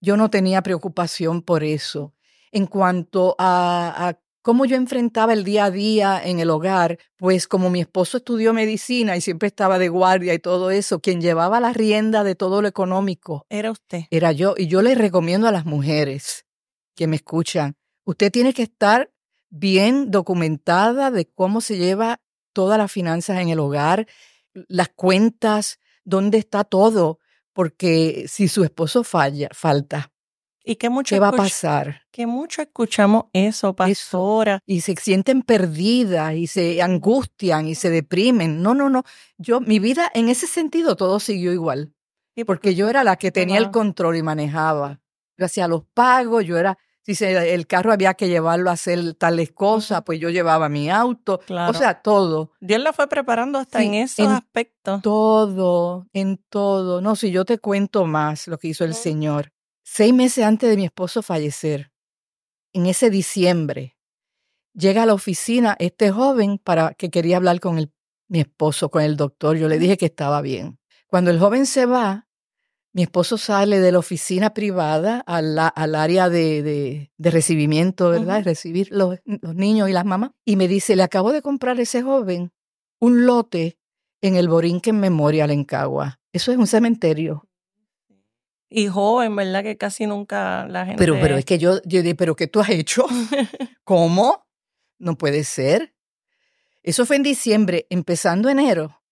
[0.00, 2.14] Yo no tenía preocupación por eso.
[2.50, 7.46] En cuanto a, a, cómo yo enfrentaba el día a día en el hogar, pues
[7.46, 11.60] como mi esposo estudió medicina y siempre estaba de guardia y todo eso, quien llevaba
[11.60, 13.46] la rienda de todo lo económico.
[13.48, 14.04] Era usted.
[14.10, 14.54] Era yo.
[14.56, 16.44] Y yo les recomiendo a las mujeres
[16.94, 19.10] que me escuchan, usted tiene que estar
[19.48, 22.20] bien documentada de cómo se lleva
[22.52, 24.06] todas las finanzas en el hogar,
[24.52, 27.18] las cuentas, dónde está todo,
[27.52, 30.12] porque si su esposo falla, falta.
[30.64, 32.02] Y que mucho ¿Qué va a pasar?
[32.12, 34.56] Que mucho escuchamos eso, pastora.
[34.56, 34.62] Eso.
[34.66, 38.62] Y se sienten perdidas y se angustian y se deprimen.
[38.62, 39.02] No, no, no.
[39.38, 41.92] Yo, mi vida en ese sentido todo siguió igual.
[42.36, 45.00] ¿Y porque yo era la que tenía el control y manejaba.
[45.36, 49.14] Yo hacía los pagos, yo era si se, el carro había que llevarlo a hacer
[49.14, 51.40] tales cosas, pues yo llevaba mi auto.
[51.40, 51.70] Claro.
[51.70, 52.52] O sea, todo.
[52.60, 55.02] Dios la fue preparando hasta sí, en esos en aspectos.
[55.02, 57.00] Todo, en todo.
[57.00, 59.52] No, si yo te cuento más lo que hizo el Señor.
[59.82, 61.92] Seis meses antes de mi esposo fallecer,
[62.72, 63.98] en ese diciembre,
[64.72, 67.92] llega a la oficina este joven para que quería hablar con el,
[68.28, 69.56] mi esposo, con el doctor.
[69.56, 70.78] Yo le dije que estaba bien.
[71.08, 72.28] Cuando el joven se va,
[72.92, 78.38] mi esposo sale de la oficina privada al, al área de, de, de, recibimiento, ¿verdad?
[78.38, 78.44] Uh -huh.
[78.44, 80.32] Recibir los, los, niños y las mamás.
[80.44, 82.52] Y me dice, le acabo de comprar a ese joven
[83.00, 83.78] un lote
[84.20, 86.20] en el Borinquen Memorial en Cagua.
[86.32, 87.48] Eso es un cementerio.
[88.68, 89.62] Y joven, ¿verdad?
[89.62, 90.98] Que casi nunca la gente...
[90.98, 93.06] Pero, pero es que yo, yo dije, ¿pero qué tú has hecho?
[93.84, 94.46] ¿Cómo?
[94.98, 95.94] No puede ser.
[96.82, 99.02] Eso fue en diciembre, empezando enero.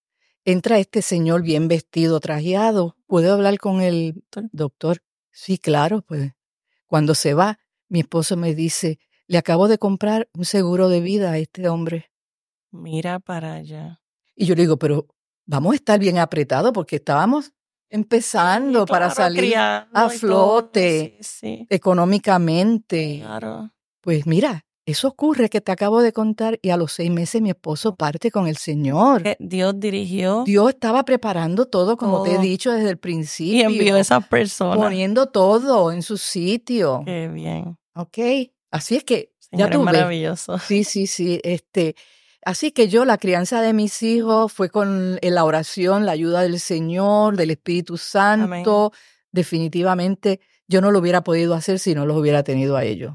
[0.45, 2.97] Entra este señor bien vestido, trajeado.
[3.11, 5.03] ¿Puedo hablar con el doctor?
[5.33, 6.33] Sí, claro, pues.
[6.87, 7.59] Cuando se va,
[7.89, 12.13] mi esposo me dice, le acabo de comprar un seguro de vida a este hombre.
[12.71, 14.01] Mira para allá.
[14.37, 15.09] Y yo le digo, pero
[15.45, 17.53] vamos a estar bien apretados porque estábamos
[17.89, 21.19] empezando para salir a flote
[21.69, 23.19] económicamente.
[23.23, 23.73] Claro.
[24.03, 27.51] Pues mira, eso ocurre que te acabo de contar y a los seis meses mi
[27.51, 29.23] esposo parte con el Señor.
[29.39, 30.45] Dios dirigió.
[30.45, 33.55] Dios estaba preparando todo, como te he dicho desde el principio.
[33.57, 34.77] Y envió a esa persona.
[34.77, 37.03] Poniendo todo en su sitio.
[37.05, 37.79] Qué bien.
[37.95, 38.19] Ok.
[38.71, 40.59] Así es que ya tú maravilloso.
[40.59, 41.41] Sí, sí, sí.
[41.43, 41.97] Este,
[42.43, 46.59] Así que yo, la crianza de mis hijos fue con la oración, la ayuda del
[46.59, 48.93] Señor, del Espíritu Santo.
[49.31, 53.15] Definitivamente yo no lo hubiera podido hacer si no los hubiera tenido a ellos.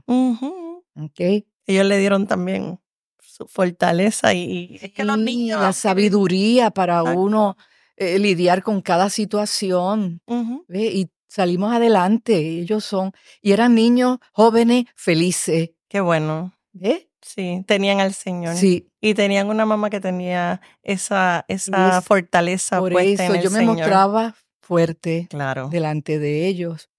[0.95, 1.47] okay.
[1.65, 2.79] Ellos le dieron también
[3.19, 5.61] su fortaleza y, es que los niños...
[5.61, 7.57] La sabiduría para uno
[7.97, 10.21] eh, lidiar con cada situación.
[10.69, 12.37] Y salimos adelante.
[12.37, 13.11] Ellos son,
[13.41, 15.71] y eran niños jóvenes felices.
[15.87, 16.53] Qué bueno.
[16.71, 17.07] ¿Ves?
[17.21, 18.55] Sí, tenían al Señor.
[18.55, 18.91] Sí.
[19.01, 23.51] Y tenían una mamá que tenía esa, esa fortaleza por puesta eso, en el yo
[23.51, 25.69] me mostraba fuerte claro.
[25.69, 26.89] delante de ellos.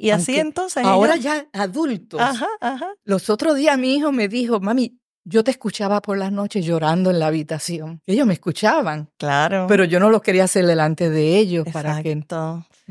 [0.00, 0.84] Y así entonces.
[0.84, 2.20] Ahora ya adultos.
[2.20, 2.94] Ajá, ajá.
[3.04, 7.10] Los otros días mi hijo me dijo, mami, yo te escuchaba por las noches llorando
[7.10, 8.00] en la habitación.
[8.06, 9.10] Ellos me escuchaban.
[9.18, 9.66] Claro.
[9.68, 12.18] Pero yo no lo quería hacer delante de ellos para que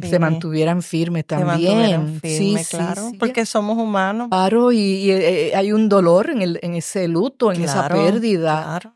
[0.01, 2.19] se mantuvieran firmes también.
[2.23, 3.11] sí, claro.
[3.17, 4.29] porque somos humanos.
[4.29, 8.63] Claro, y, eh, hay un dolor en, el, en ese luto, en esa pérdida.
[8.63, 8.95] Claro.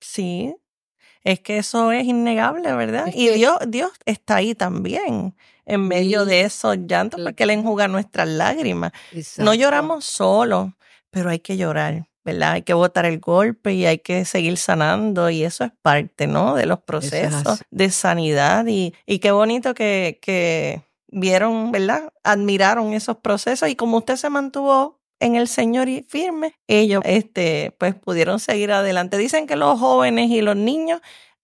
[0.00, 0.54] Sí.
[1.24, 3.10] Es que eso es innegable, ¿verdad?
[3.12, 5.34] y Dios, Dios está ahí también,
[5.66, 8.92] en medio de esos llantos, porque Él enjuga nuestras lágrimas.
[9.38, 10.74] No lloramos solo,
[11.10, 12.06] pero hay que llorar.
[12.24, 12.52] ¿verdad?
[12.52, 16.54] Hay que botar el golpe y hay que seguir sanando y eso es parte, ¿no?
[16.54, 22.12] De los procesos de sanidad y, y qué bonito que, que vieron, ¿verdad?
[22.22, 27.74] Admiraron esos procesos y como usted se mantuvo en el Señor y firme, ellos este,
[27.78, 29.16] pues pudieron seguir adelante.
[29.16, 31.00] Dicen que los jóvenes y los niños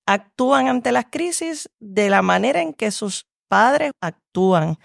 [0.07, 4.79] actúan ante las crisis de la manera en que sus padres actúan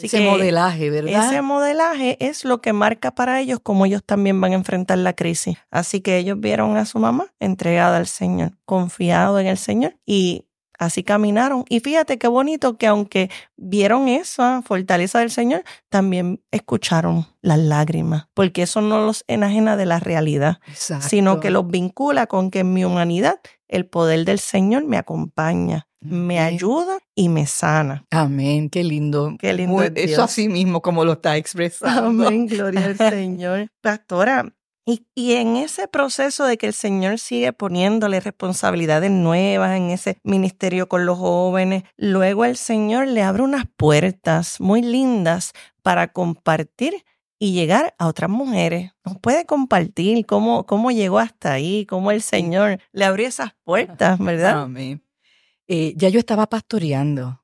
[0.00, 1.26] ese modelaje, ¿verdad?
[1.26, 5.12] Ese modelaje es lo que marca para ellos cómo ellos también van a enfrentar la
[5.12, 5.58] crisis.
[5.70, 10.46] Así que ellos vieron a su mamá entregada al Señor, confiado en el Señor y
[10.78, 11.64] así caminaron.
[11.68, 18.28] Y fíjate qué bonito que aunque vieron esa fortaleza del Señor, también escucharon las lágrimas,
[18.34, 22.72] porque eso no los enajena de la realidad, sino que los vincula con que en
[22.72, 28.04] mi humanidad el poder del Señor me acompaña me ayuda y me sana.
[28.10, 29.36] Amén, qué lindo.
[29.38, 29.82] Qué lindo.
[29.82, 32.26] eso así mismo como lo está expresando.
[32.26, 33.68] Amén, gloria al Señor.
[33.80, 34.52] Pastora,
[34.84, 40.18] y, y, en ese proceso de que el Señor sigue poniéndole responsabilidades nuevas en ese
[40.24, 47.04] ministerio con los jóvenes, luego el Señor le abre unas puertas muy lindas para compartir
[47.38, 48.92] y llegar a otras mujeres.
[49.04, 54.18] Nos puede compartir cómo, cómo llegó hasta ahí, cómo el Señor le abrió esas puertas,
[54.18, 54.62] ¿verdad?
[54.62, 55.02] Amén.
[55.74, 57.42] Eh, ya yo estaba pastoreando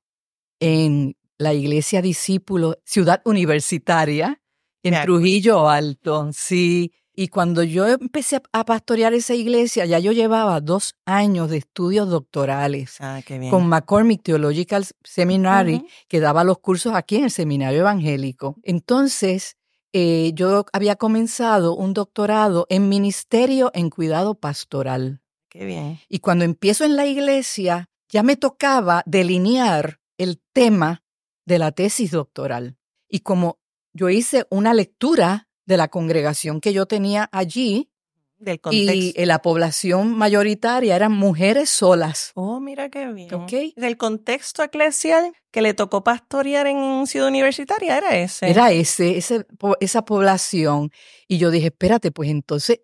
[0.61, 4.43] en la iglesia discípulo Ciudad Universitaria
[4.83, 6.93] en Trujillo Alto, sí.
[7.15, 12.11] Y cuando yo empecé a pastorear esa iglesia, ya yo llevaba dos años de estudios
[12.11, 18.57] doctorales ah, con McCormick Theological Seminary, que daba los cursos aquí en el seminario evangélico.
[18.63, 19.57] Entonces,
[19.95, 25.23] eh, yo había comenzado un doctorado en ministerio en cuidado pastoral.
[25.49, 25.99] Qué bien.
[26.11, 31.03] Y cuando empiezo en la iglesia, ya me tocaba delinear el tema
[31.45, 32.77] de la tesis doctoral.
[33.09, 33.59] Y como
[33.93, 37.91] yo hice una lectura de la congregación que yo tenía allí,
[38.39, 42.31] del y la población mayoritaria eran mujeres solas.
[42.35, 43.35] Oh, mira qué bien.
[43.35, 43.75] Okay.
[43.77, 48.49] Del contexto eclesial que le tocó pastorear en Ciudad Universitaria era ese.
[48.49, 49.45] Era ese, ese
[49.81, 50.93] esa población.
[51.27, 52.81] Y yo dije, espérate, pues entonces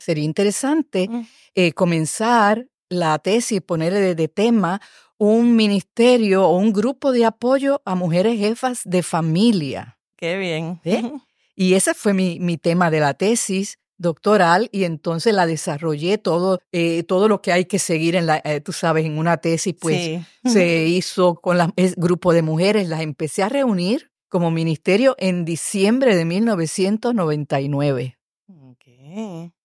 [0.00, 1.26] sería interesante mm.
[1.56, 4.80] eh, comenzar la tesis, poner de, tema
[5.18, 9.98] un ministerio o un grupo de apoyo a mujeres jefas de familia.
[10.16, 10.80] Qué bien.
[11.60, 16.60] Y ese fue mi, mi, tema de la tesis doctoral y entonces la desarrollé todo,
[16.72, 19.74] eh, todo lo que hay que seguir en la, eh, tú sabes, en una tesis,
[19.78, 25.44] pues se hizo con el grupo de mujeres, las empecé a reunir como ministerio en
[25.44, 28.18] diciembre de 1999.
[28.48, 28.84] Ok.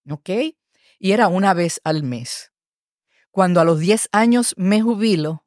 [0.10, 0.30] Ok.
[1.00, 2.53] Y era una vez al mes.
[3.34, 5.44] Cuando a los 10 años me jubilo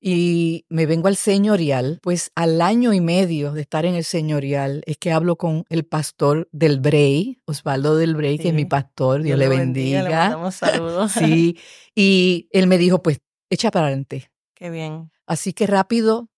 [0.00, 4.82] y me vengo al señorial, pues al año y medio de estar en el señorial
[4.84, 9.22] es que hablo con el pastor del Brey, Osvaldo del Brey, que es mi pastor,
[9.22, 10.24] Dios, Dios le bendiga, bendiga.
[10.24, 11.12] Le mandamos saludos.
[11.18, 11.56] Sí,
[11.94, 14.32] y él me dijo, pues echa para adelante.
[14.54, 15.12] Qué bien.
[15.26, 16.30] Así que rápido,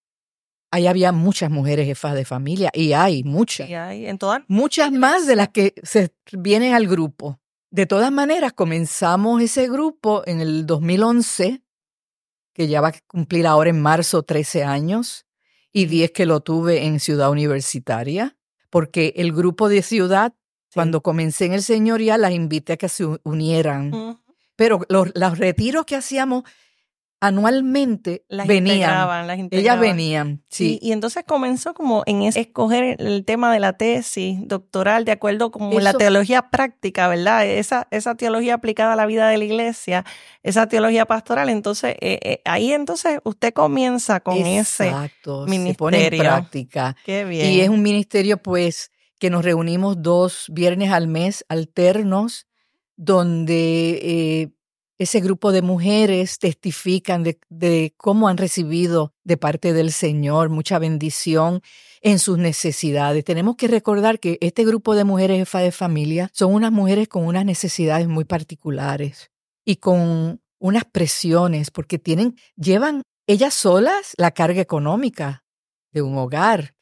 [0.70, 3.70] ahí había muchas mujeres jefas de familia y hay muchas.
[3.70, 7.38] Y hay en todas muchas más de las que se vienen al grupo.
[7.72, 11.62] De todas maneras, comenzamos ese grupo en el 2011,
[12.52, 15.24] que ya va a cumplir ahora en marzo 13 años,
[15.72, 18.36] y 10 que lo tuve en Ciudad Universitaria,
[18.68, 20.34] porque el grupo de Ciudad,
[20.74, 24.20] cuando comencé en el señorial, las invité a que se unieran.
[24.54, 26.44] Pero los, los retiros que hacíamos
[27.22, 29.26] anualmente las venían.
[29.28, 30.80] las Ellas venían, sí.
[30.82, 35.12] Y, y entonces comenzó como en ese, escoger el tema de la tesis doctoral de
[35.12, 37.46] acuerdo como la Eso- teología práctica, ¿verdad?
[37.46, 40.04] Esa, esa teología aplicada a la vida de la iglesia,
[40.42, 41.48] esa teología pastoral.
[41.48, 44.86] Entonces, eh, eh, ahí entonces usted comienza con ese.
[44.88, 46.18] Exacto, se pone en ministerio.
[46.24, 46.96] práctica.
[47.04, 47.52] Qué bien.
[47.52, 52.48] Y es un ministerio, pues, que nos reunimos dos viernes al mes alternos,
[52.96, 54.48] donde eh,
[55.02, 61.62] ese grupo de mujeres testifican de, cómo han recibido de parte del Señor mucha bendición
[62.00, 63.24] en sus necesidades.
[63.24, 67.26] Tenemos que recordar que este grupo de mujeres jefa de familia son unas mujeres con
[67.26, 69.30] unas necesidades muy particulares
[69.64, 75.44] y con unas presiones, porque tienen, llevan ellas solas la carga económica
[75.92, 76.74] de un hogar.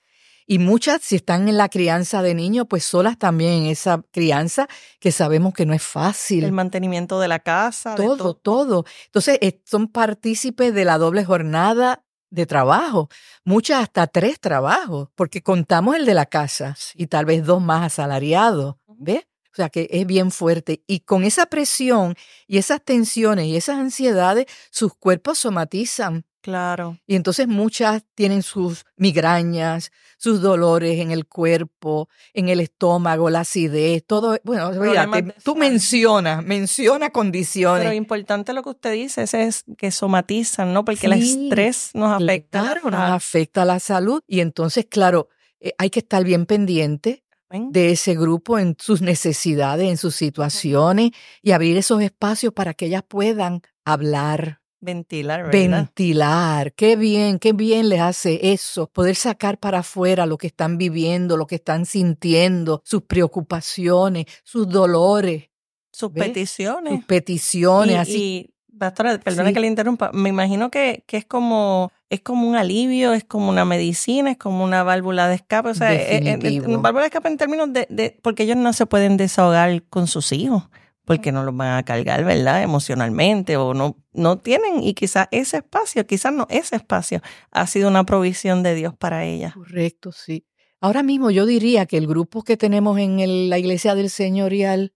[0.50, 4.66] Y muchas, si están en la crianza de niños, pues solas también en esa crianza,
[4.98, 6.42] que sabemos que no es fácil.
[6.42, 7.94] el mantenimiento de la casa.
[7.94, 8.84] todo, todo.
[9.04, 13.08] Entonces, eh, son partícipes de la doble jornada de trabajo,
[13.44, 17.84] muchas hasta tres trabajos, porque contamos el de la casa y tal vez dos más
[17.84, 19.28] asalariados, ¿ves?
[19.52, 20.82] O sea que es bien fuerte.
[20.88, 22.16] Y con esa presión
[22.48, 26.24] y esas tensiones y esas ansiedades, sus cuerpos somatizan.
[26.42, 26.98] Claro.
[27.06, 33.40] Y entonces muchas tienen sus migrañas, sus dolores en el cuerpo, en el estómago, la
[33.40, 34.38] acidez, todo.
[34.42, 37.84] Bueno, fíjate, tú mencionas, menciona condiciones.
[37.84, 40.84] Pero importante lo que usted dice, ese es que somatizan, ¿no?
[40.84, 42.62] Porque el estrés nos afecta.
[42.62, 44.22] Claro, nos afecta la salud.
[44.26, 45.28] Y entonces, claro,
[45.60, 51.10] eh, hay que estar bien pendiente de ese grupo en sus necesidades, en sus situaciones
[51.42, 54.59] y abrir esos espacios para que ellas puedan hablar.
[54.80, 55.52] Ventilar, ¿verdad?
[55.52, 60.78] Ventilar, qué bien, qué bien les hace eso, poder sacar para afuera lo que están
[60.78, 65.50] viviendo, lo que están sintiendo, sus preocupaciones, sus dolores,
[65.92, 66.28] Sus ¿Ves?
[66.28, 66.94] peticiones.
[66.94, 68.50] sus peticiones, y, así.
[68.72, 69.54] y, pastora, perdone Sí.
[69.54, 73.50] que le interrumpa, me imagino que, que es como es como un alivio, es como
[73.50, 76.80] una medicina, es como una válvula de escape, o sea, eh, Definitivo.
[76.80, 80.32] válvula de escape en términos de, de- porque ellos no se pueden desahogar con sus
[80.32, 80.64] hijos,
[81.04, 82.62] porque no los van a cargar, ¿verdad?
[82.62, 87.20] Emocionalmente o no no tienen y quizás ese espacio, quizás no ese espacio
[87.50, 89.54] ha sido una provisión de Dios para ellas.
[89.54, 90.44] Correcto, sí.
[90.80, 94.92] Ahora mismo yo diría que el grupo que tenemos en el- la iglesia del señorial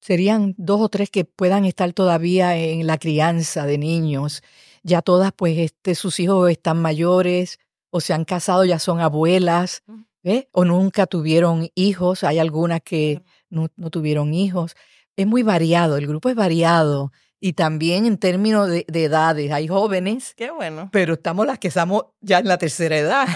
[0.00, 4.42] serían dos o tres que puedan estar todavía en la crianza de niños.
[4.82, 7.58] Ya todas, pues, este, sus hijos están mayores
[7.90, 9.82] o se han casado, ya son abuelas.
[10.22, 10.46] ¿ves?
[10.52, 12.22] O nunca tuvieron hijos.
[12.24, 14.74] Hay algunas que no, no tuvieron hijos.
[15.18, 17.12] Es muy variado, el grupo es variado.
[17.40, 20.88] Y también en términos de, de edades, hay jóvenes, Qué bueno.
[20.92, 23.28] pero estamos las que estamos ya en la tercera edad.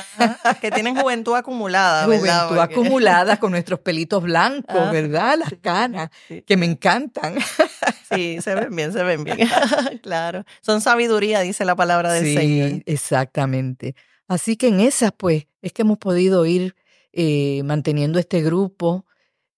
[0.60, 2.48] que tienen juventud acumulada, ¿verdad?
[2.48, 5.38] Juventud Porque- acumulada con nuestros pelitos blancos, Ah, ¿verdad?
[5.38, 6.42] Las canas, Sí.
[6.42, 7.36] que me encantan.
[8.12, 9.38] Sí, se ven bien, se ven bien.
[10.02, 10.44] claro.
[10.62, 12.82] Son sabiduría, dice la palabra del sí, Señor.
[12.86, 13.94] exactamente.
[14.26, 16.74] Así que en esas, pues, es que hemos podido ir
[17.12, 19.06] eh, manteniendo este grupo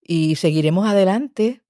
[0.03, 1.62] y seguiremos adelante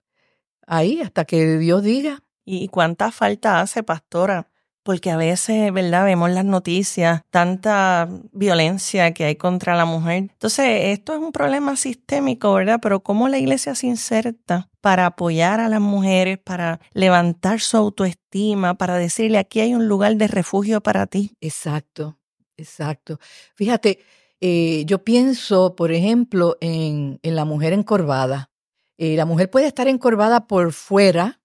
[0.66, 2.22] ahí hasta que Dios diga.
[2.44, 4.48] ¿Y cuánta falta hace, pastora?
[4.82, 6.04] Porque a veces, ¿verdad?
[6.04, 10.28] Vemos las noticias, tanta violencia que hay contra la mujer.
[10.30, 12.80] Entonces, esto es un problema sistémico, ¿verdad?
[12.82, 18.74] Pero ¿cómo la iglesia se inserta para apoyar a las mujeres, para levantar su autoestima,
[18.74, 21.34] para decirle, aquí hay un lugar de refugio para ti?
[21.40, 22.18] Exacto,
[22.58, 23.18] exacto.
[23.54, 24.00] Fíjate,
[24.42, 28.50] eh, yo pienso, por ejemplo, en, en la mujer encorvada.
[28.97, 31.40] Eh, la mujer puede estar encorvada por fuera,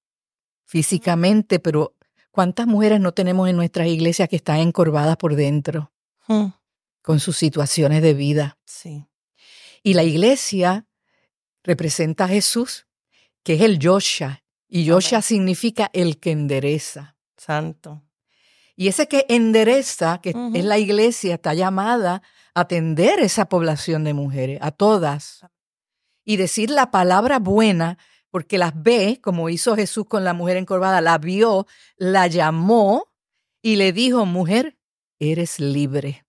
[0.66, 1.96] físicamente, pero
[2.32, 5.92] ¿cuántas mujeres no tenemos en nuestras iglesias que están encorvadas por dentro
[6.28, 6.50] Hmm,
[7.02, 8.58] con sus situaciones de vida?
[8.66, 9.06] Sí.
[9.82, 10.86] Y la iglesia
[11.64, 12.86] representa a Jesús,
[13.44, 17.16] que es el Yosha, y Yosha significa el que endereza.
[17.36, 18.04] Santo.
[18.76, 22.22] Y ese que endereza, que es la iglesia, está llamada
[22.54, 25.46] a atender esa población de mujeres, a todas.
[26.26, 27.98] Y decir la palabra buena
[28.30, 31.66] porque las ve, como hizo Jesús con la mujer encorvada, la vio,
[31.98, 33.08] la llamó
[33.62, 34.78] y le dijo, mujer,
[35.20, 36.26] eres libre.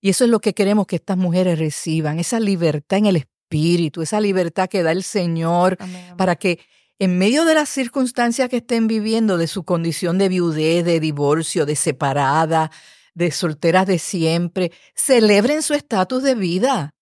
[0.00, 4.02] Y eso es lo que queremos que estas mujeres reciban, esa libertad en el espíritu,
[4.02, 5.78] esa libertad que da el Señor
[6.16, 6.60] para que
[6.98, 11.66] en medio de las circunstancias que estén viviendo, de su condición de viudez, de divorcio,
[11.66, 12.70] de separada,
[13.14, 16.94] de solteras de siempre, celebren su estatus de vida.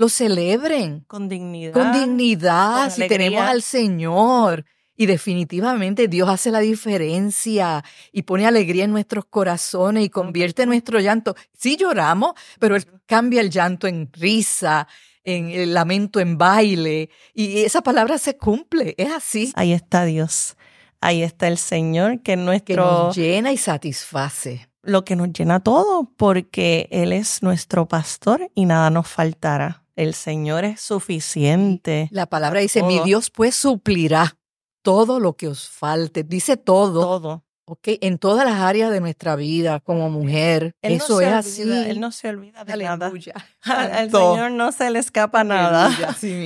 [0.00, 1.04] Lo celebren.
[1.06, 1.74] Con dignidad.
[1.74, 4.64] Con dignidad, si tenemos al Señor.
[4.96, 11.00] Y definitivamente Dios hace la diferencia y pone alegría en nuestros corazones y convierte nuestro
[11.00, 11.36] llanto.
[11.52, 14.88] Sí lloramos, pero Él cambia el llanto en risa,
[15.22, 17.10] en el lamento en baile.
[17.34, 19.52] Y esa palabra se cumple, es así.
[19.54, 20.56] Ahí está Dios.
[21.02, 22.74] Ahí está el Señor que nuestro...
[22.74, 24.66] Que nos llena y satisface.
[24.80, 29.84] Lo que nos llena todo, porque Él es nuestro pastor y nada nos faltará.
[30.00, 32.08] El Señor es suficiente.
[32.10, 34.38] La palabra dice, mi Dios pues suplirá
[34.80, 36.24] todo lo que os falte.
[36.24, 37.02] Dice todo.
[37.02, 37.44] Todo.
[37.66, 40.74] Ok, en todas las áreas de nuestra vida como mujer.
[40.80, 41.62] eso es así.
[41.62, 43.12] Él no se olvida de nada.
[43.62, 45.94] Al Señor no se le escapa nada.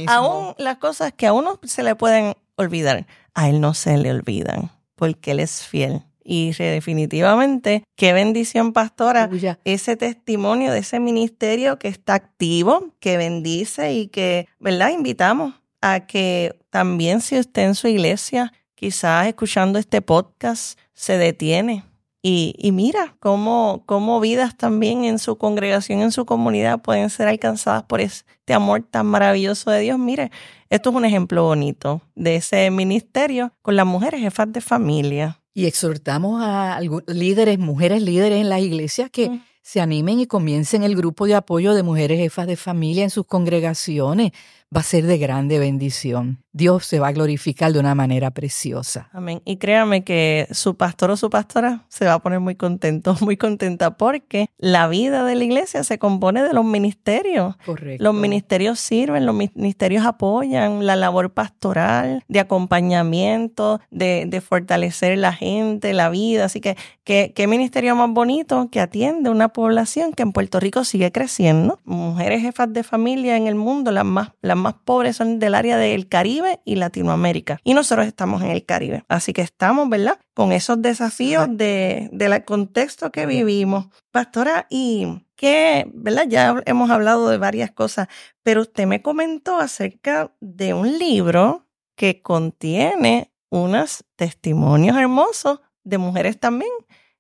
[0.09, 4.11] Aún las cosas que a uno se le pueden olvidar, a Él no se le
[4.11, 6.03] olvidan, porque Él es fiel.
[6.25, 9.29] Y definitivamente, qué bendición, pastora,
[9.65, 14.91] ese testimonio de ese ministerio que está activo, que bendice y que, ¿verdad?
[14.91, 21.85] Invitamos a que también si usted en su iglesia, quizás escuchando este podcast, se detiene
[22.27, 27.29] y, y, mira cómo, cómo vidas también en su congregación, en su comunidad pueden ser
[27.29, 29.99] alcanzadas por este amor tan maravilloso de Dios.
[29.99, 30.31] Mire,
[30.71, 35.39] esto es un ejemplo bonito de ese ministerio con las mujeres jefas de familia.
[35.55, 40.95] Y exhortamos a líderes, mujeres líderes en las iglesias que se animen y comiencen el
[40.95, 44.33] grupo de apoyo de mujeres jefas de familia en sus congregaciones
[44.75, 46.45] va a ser de grande bendición.
[46.53, 49.09] Dios se va a glorificar de una manera preciosa.
[49.13, 49.43] Amén.
[49.45, 53.37] Y créame que su pastor o su pastora se va a poner muy contento, muy
[53.37, 57.57] contenta, porque la vida de la iglesia se compone de los ministerios.
[57.67, 58.03] Correcto.
[58.03, 65.33] Los ministerios sirven, los ministerios apoyan la labor pastoral, de acompañamiento, de, de fortalecer la
[65.33, 66.45] gente, la vida.
[66.45, 71.13] Así que, ¿qué, ministerio más bonito que atiende una población que en Puerto Rico sigue
[71.13, 71.81] creciendo.
[71.85, 75.77] Mujeres jefas de familia en el mundo, las más, las más pobres son del área
[75.77, 77.61] del Caribe y Latinoamérica.
[77.63, 79.05] Y nosotros estamos en el Caribe.
[79.09, 80.19] Así que estamos, ¿verdad?
[80.33, 83.89] Con esos desafíos de, del contexto que vivimos.
[84.11, 86.25] Pastora, y que, ¿verdad?
[86.29, 88.09] Ya hemos hablado de varias cosas,
[88.43, 96.41] pero usted me comentó acerca de un libro que contiene unos testimonios hermosos de mujeres
[96.41, 96.73] también,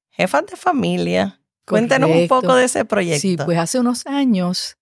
[0.08, 1.40] jefas de familia.
[1.66, 3.20] Cuéntanos un poco de ese proyecto.
[3.20, 4.76] Sí, pues hace unos años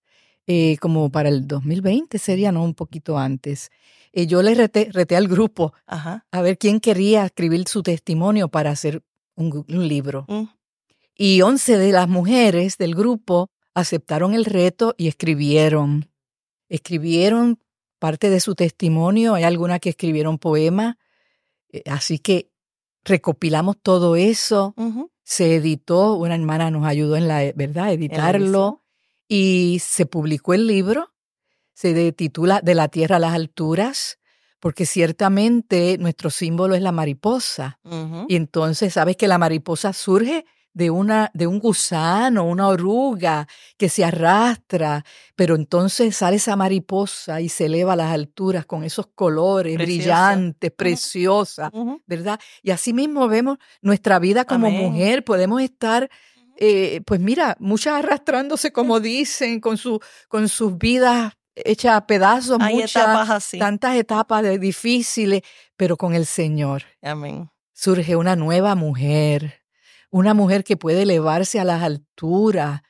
[0.45, 2.63] eh, como para el 2020 sería, ¿no?
[2.63, 3.71] Un poquito antes.
[4.11, 9.03] Eh, yo le reté, al grupo a ver quién quería escribir su testimonio para hacer
[9.35, 10.25] un, libro.
[10.27, 10.43] Mm.
[11.15, 16.09] Y 11 de las mujeres del grupo aceptaron el reto y escribieron.
[16.67, 17.59] Escribieron
[17.97, 20.97] parte de su testimonio, hay algunas que escribieron poemas,
[21.71, 22.51] eh, así que
[23.05, 24.75] recopilamos todo eso,
[25.23, 28.82] se editó, una hermana nos ayudó en la, ¿verdad?, editarlo
[29.35, 31.11] y se publicó el libro,
[31.73, 34.19] se titula De la Tierra a las Alturas,
[34.59, 37.79] porque ciertamente nuestro símbolo es la mariposa.
[38.27, 43.89] Y entonces, ¿sabes que la mariposa surge de, una, de un gusano, una oruga que
[43.89, 45.03] se arrastra,
[45.35, 50.71] pero entonces sale esa mariposa y se eleva a las alturas con esos colores brillantes,
[50.71, 51.71] preciosa,
[52.05, 52.39] ¿verdad?
[52.61, 56.07] Y así mismo vemos nuestra vida como mujer, podemos estar
[56.57, 62.59] eh, pues mira, muchas arrastrándose, como dicen, con, su, con sus vidas hechas a pedazos,
[62.59, 65.41] muchas, tantas etapas difíciles,
[65.75, 66.83] pero con el Señor.
[67.01, 67.49] Amén.
[67.73, 69.61] Surge una nueva mujer,
[70.09, 72.81] una mujer que puede elevarse a las alturas.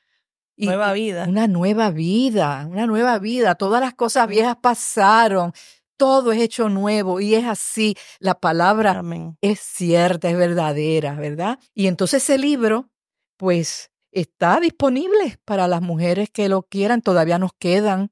[0.55, 1.25] Y nueva vida.
[1.27, 3.55] Una nueva vida, una nueva vida.
[3.55, 5.53] Todas las cosas viejas pasaron,
[5.97, 7.95] todo es hecho nuevo y es así.
[8.19, 9.01] La palabra
[9.41, 11.59] es cierta, es verdadera, ¿verdad?
[11.73, 12.89] Y entonces ese libro
[13.37, 18.11] pues está disponible para las mujeres que lo quieran, todavía nos quedan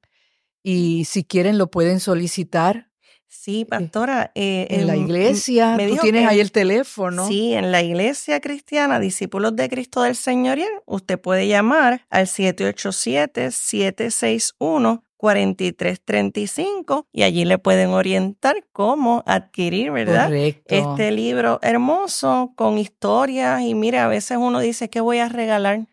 [0.62, 2.90] y si quieren lo pueden solicitar.
[3.28, 4.30] Sí, pastora.
[4.34, 7.26] Eh, en, la iglesia, tú tienes ahí el teléfono.
[7.26, 15.02] Sí, en la iglesia cristiana, Discípulos de Cristo del Señorial, usted puede llamar al 787-761
[15.22, 20.24] 4335 y allí le pueden orientar cómo adquirir, ¿verdad?
[20.24, 20.74] Correcto.
[20.74, 25.86] Este libro hermoso con historias y mira, a veces uno dice, ¿qué voy a regalar?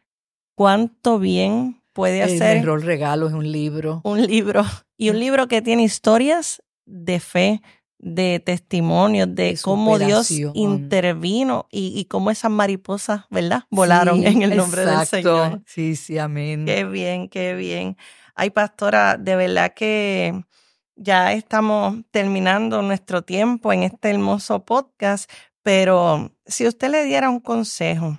[0.56, 2.58] ¿Cuánto bien puede hacer?
[2.58, 4.02] El rol regalo es un libro.
[4.04, 4.66] Un libro
[4.98, 7.62] y un libro que tiene historias de fe,
[8.00, 13.66] de testimonios de, cómo Dios intervino y, cómo esas mariposas, ¿verdad?
[13.70, 15.62] Volaron en el nombre del Señor.
[15.68, 16.66] Sí, sí, amén.
[16.66, 17.96] Qué bien, qué bien.
[18.42, 20.46] Ay, pastora, de verdad que
[20.96, 25.30] ya estamos terminando nuestro tiempo en este hermoso podcast,
[25.62, 28.18] pero si usted le diera un consejo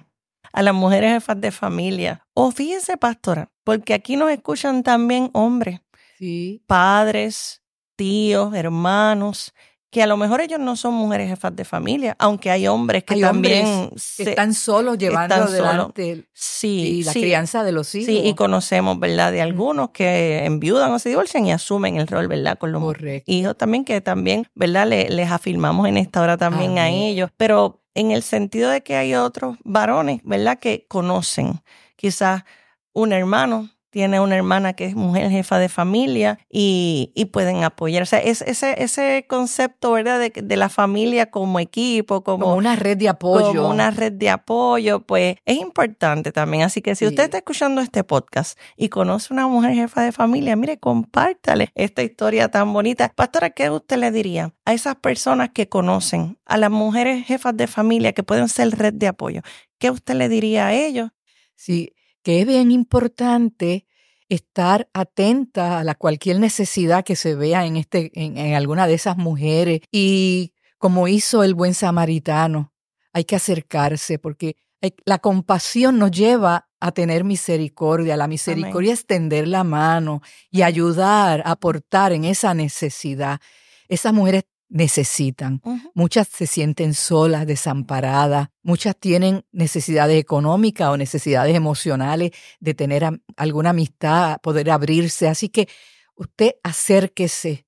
[0.52, 5.80] a las mujeres jefas de familia, o fíjese, pastora, porque aquí nos escuchan también hombres,
[6.18, 6.62] sí.
[6.66, 7.62] padres,
[7.96, 9.54] tíos, hermanos,
[9.90, 13.20] que a lo mejor ellos no son mujeres jefas de familia, aunque hay hombres que
[13.20, 18.06] también están solos llevando adelante sí, la crianza de los hijos.
[18.06, 22.28] Sí, y conocemos, ¿verdad?, de algunos que enviudan o se divorcian y asumen el rol,
[22.28, 22.82] ¿verdad?, con los
[23.26, 27.30] hijos también, que también, ¿verdad?, les afirmamos en esta hora también a ellos.
[27.36, 31.60] Pero en el sentido de que hay otros varones, ¿verdad?, que conocen
[31.96, 32.44] quizás
[32.92, 38.02] un hermano tiene una hermana que es mujer jefa de familia y, pueden apoyar.
[38.02, 40.20] O sea, es, ese, ese concepto, ¿verdad?
[40.20, 43.62] De, la familia como equipo, como, una red de apoyo.
[43.62, 46.64] Como una red de apoyo, pues es importante también.
[46.64, 50.56] Así que si usted está escuchando este podcast y conoce una mujer jefa de familia,
[50.56, 53.12] mire, compártale esta historia tan bonita.
[53.14, 57.66] Pastora, ¿qué usted le diría a esas personas que conocen, a las mujeres jefas de
[57.66, 59.42] familia que pueden ser red de apoyo?
[59.78, 61.10] ¿Qué usted le diría a ellos?
[61.56, 63.86] Sí, que es bien importante
[64.28, 69.16] estar atenta a la cualquier necesidad que se vea en, este, en, alguna de esas
[69.16, 69.80] mujeres.
[69.90, 72.72] Y como hizo el buen samaritano,
[73.12, 74.56] hay que acercarse porque
[75.04, 78.16] la compasión nos lleva a tener misericordia.
[78.16, 83.40] La misericordia es extender la mano y ayudar, aportar en esa necesidad.
[83.88, 85.60] Esas mujeres necesitan.
[85.94, 93.70] Muchas se sienten solas, desamparadas, muchas tienen necesidades económicas o necesidades emocionales de tener alguna
[93.70, 95.28] amistad, poder abrirse.
[95.28, 95.68] Así que
[96.14, 97.66] usted acérquese,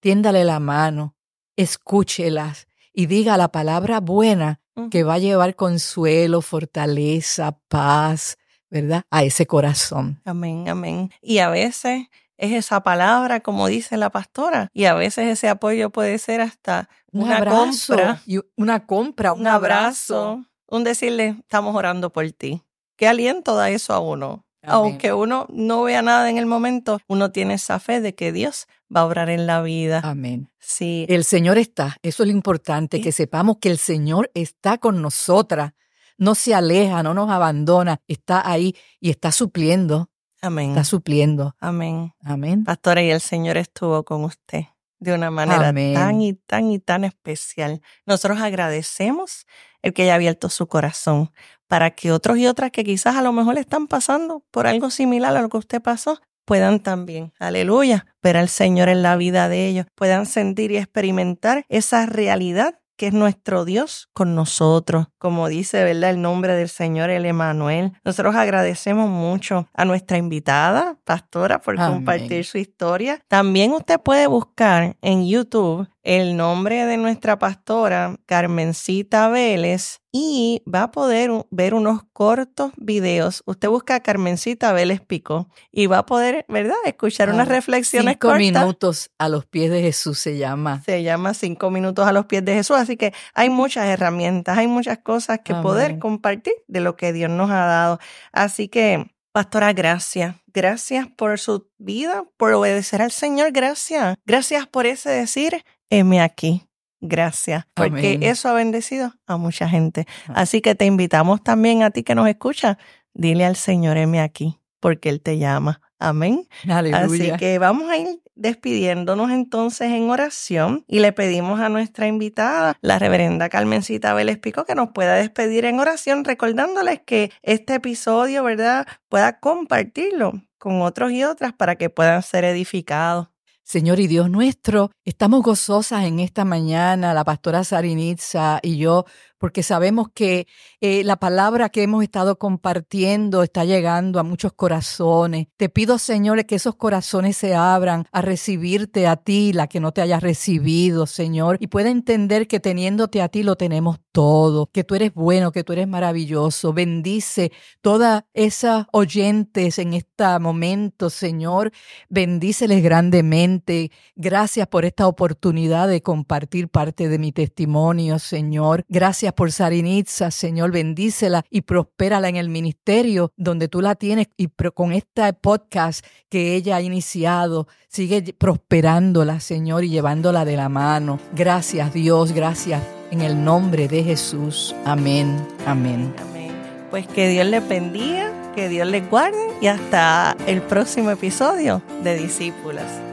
[0.00, 1.16] tiéndale la mano,
[1.56, 8.38] escúchelas y diga la palabra buena que va a llevar consuelo, fortaleza, paz,
[8.70, 9.04] ¿verdad?
[9.10, 10.20] A ese corazón.
[10.24, 11.10] Amén, amén.
[11.20, 15.90] Y a veces es esa palabra, como dice la pastora, y a veces ese apoyo
[15.90, 20.44] puede ser hasta una compra, y una compra, un, abrazo.
[20.66, 22.62] un decirle, estamos orando por ti.
[22.96, 24.44] ¿Qué aliento da eso a uno?
[24.66, 28.66] Aunque uno no vea nada en el momento, uno tiene esa fe de que Dios
[28.94, 30.00] va a obrar en la vida.
[30.02, 30.50] Amén.
[30.58, 31.04] Sí.
[31.10, 35.72] El Señor está, eso es lo importante, que sepamos que el Señor está con nosotras,
[36.16, 40.10] no se aleja, no nos abandona, está ahí y está supliendo
[40.44, 40.70] Amén.
[40.70, 41.56] Está supliendo.
[41.58, 42.12] Amén.
[42.22, 42.64] Amén.
[42.64, 44.64] Pastora, y el Señor estuvo con usted
[44.98, 47.82] de una manera tan y tan y tan especial.
[48.06, 49.46] Nosotros agradecemos
[49.82, 51.30] el que haya abierto su corazón
[51.66, 55.36] para que otros y otras que quizás a lo mejor están pasando por algo similar
[55.36, 59.66] a lo que usted pasó, puedan también, aleluya, ver al Señor en la vida de
[59.66, 65.82] ellos, puedan sentir y experimentar esa realidad que es nuestro Dios con nosotros, como dice,
[65.84, 66.10] ¿verdad?
[66.10, 67.92] El nombre del Señor, el Emanuel.
[68.04, 73.20] Nosotros agradecemos mucho a nuestra invitada, pastora, por compartir su historia.
[73.28, 80.84] También usted puede buscar en YouTube el nombre de nuestra pastora, Carmencita Vélez, y va
[80.84, 83.42] a poder ver unos cortos videos.
[83.46, 89.10] Usted busca Carmencita Vélez Pico y va a poder, ¿verdad?, escuchar unas reflexiones cinco minutos
[89.18, 90.82] a los pies de Jesús se llama.
[90.84, 92.76] Se llama Cinco minutos a los pies de Jesús.
[92.76, 97.30] Así que hay muchas herramientas, hay muchas cosas que poder compartir de lo que Dios
[97.30, 97.98] nos ha dado.
[98.30, 100.36] Así que Pastora, gracias.
[100.46, 103.50] Gracias por su vida, por obedecer al Señor.
[103.50, 104.14] Gracias.
[104.24, 105.64] Gracias por ese decir,
[105.98, 106.62] heme aquí.
[107.00, 110.06] Gracias, porque eso ha bendecido a mucha gente.
[110.28, 112.78] Así que te invitamos también a ti que nos escucha,
[113.12, 115.82] dile al Señor, heme aquí, porque Él te llama.
[115.98, 116.48] Amén.
[116.94, 122.76] Así que vamos a ir despidiéndonos entonces en oración y le pedimos a nuestra invitada,
[122.80, 128.42] la reverenda Carmencita Vélez Pico, que nos pueda despedir en oración, recordándoles que este episodio,
[128.44, 133.28] ¿verdad?, pueda compartirlo con otros y otras para que puedan ser edificados.
[133.64, 139.06] Señor y Dios nuestro, estamos gozosas en esta mañana, la pastora Sarinitza y yo,
[139.44, 140.46] porque sabemos que
[140.80, 145.48] eh, la palabra que hemos estado compartiendo está llegando a muchos corazones.
[145.58, 149.92] Te pido, Señor, que esos corazones se abran a recibirte a ti, la que no
[149.92, 154.84] te haya recibido, Señor, y pueda entender que teniéndote a ti lo tenemos todo, que
[154.84, 156.72] tú eres bueno, que tú eres maravilloso.
[156.72, 161.72] Bendice todas esas oyentes en este momento, Señor.
[162.08, 163.90] Bendíceles grandemente.
[164.14, 168.84] Gracias por esta oportunidad de compartir parte de mi testimonio, Señor.
[168.88, 174.48] Gracias por Sarinitza, Señor, bendícela y prospérala en el ministerio donde tú la tienes y
[174.74, 181.18] con este podcast que ella ha iniciado, sigue prosperándola, Señor, y llevándola de la mano.
[181.34, 184.74] Gracias, Dios, gracias en el nombre de Jesús.
[184.84, 186.12] Amén, amén.
[186.18, 186.52] Amén.
[186.90, 192.16] Pues que Dios le bendiga, que Dios le guarde y hasta el próximo episodio de
[192.16, 193.03] Discípulas.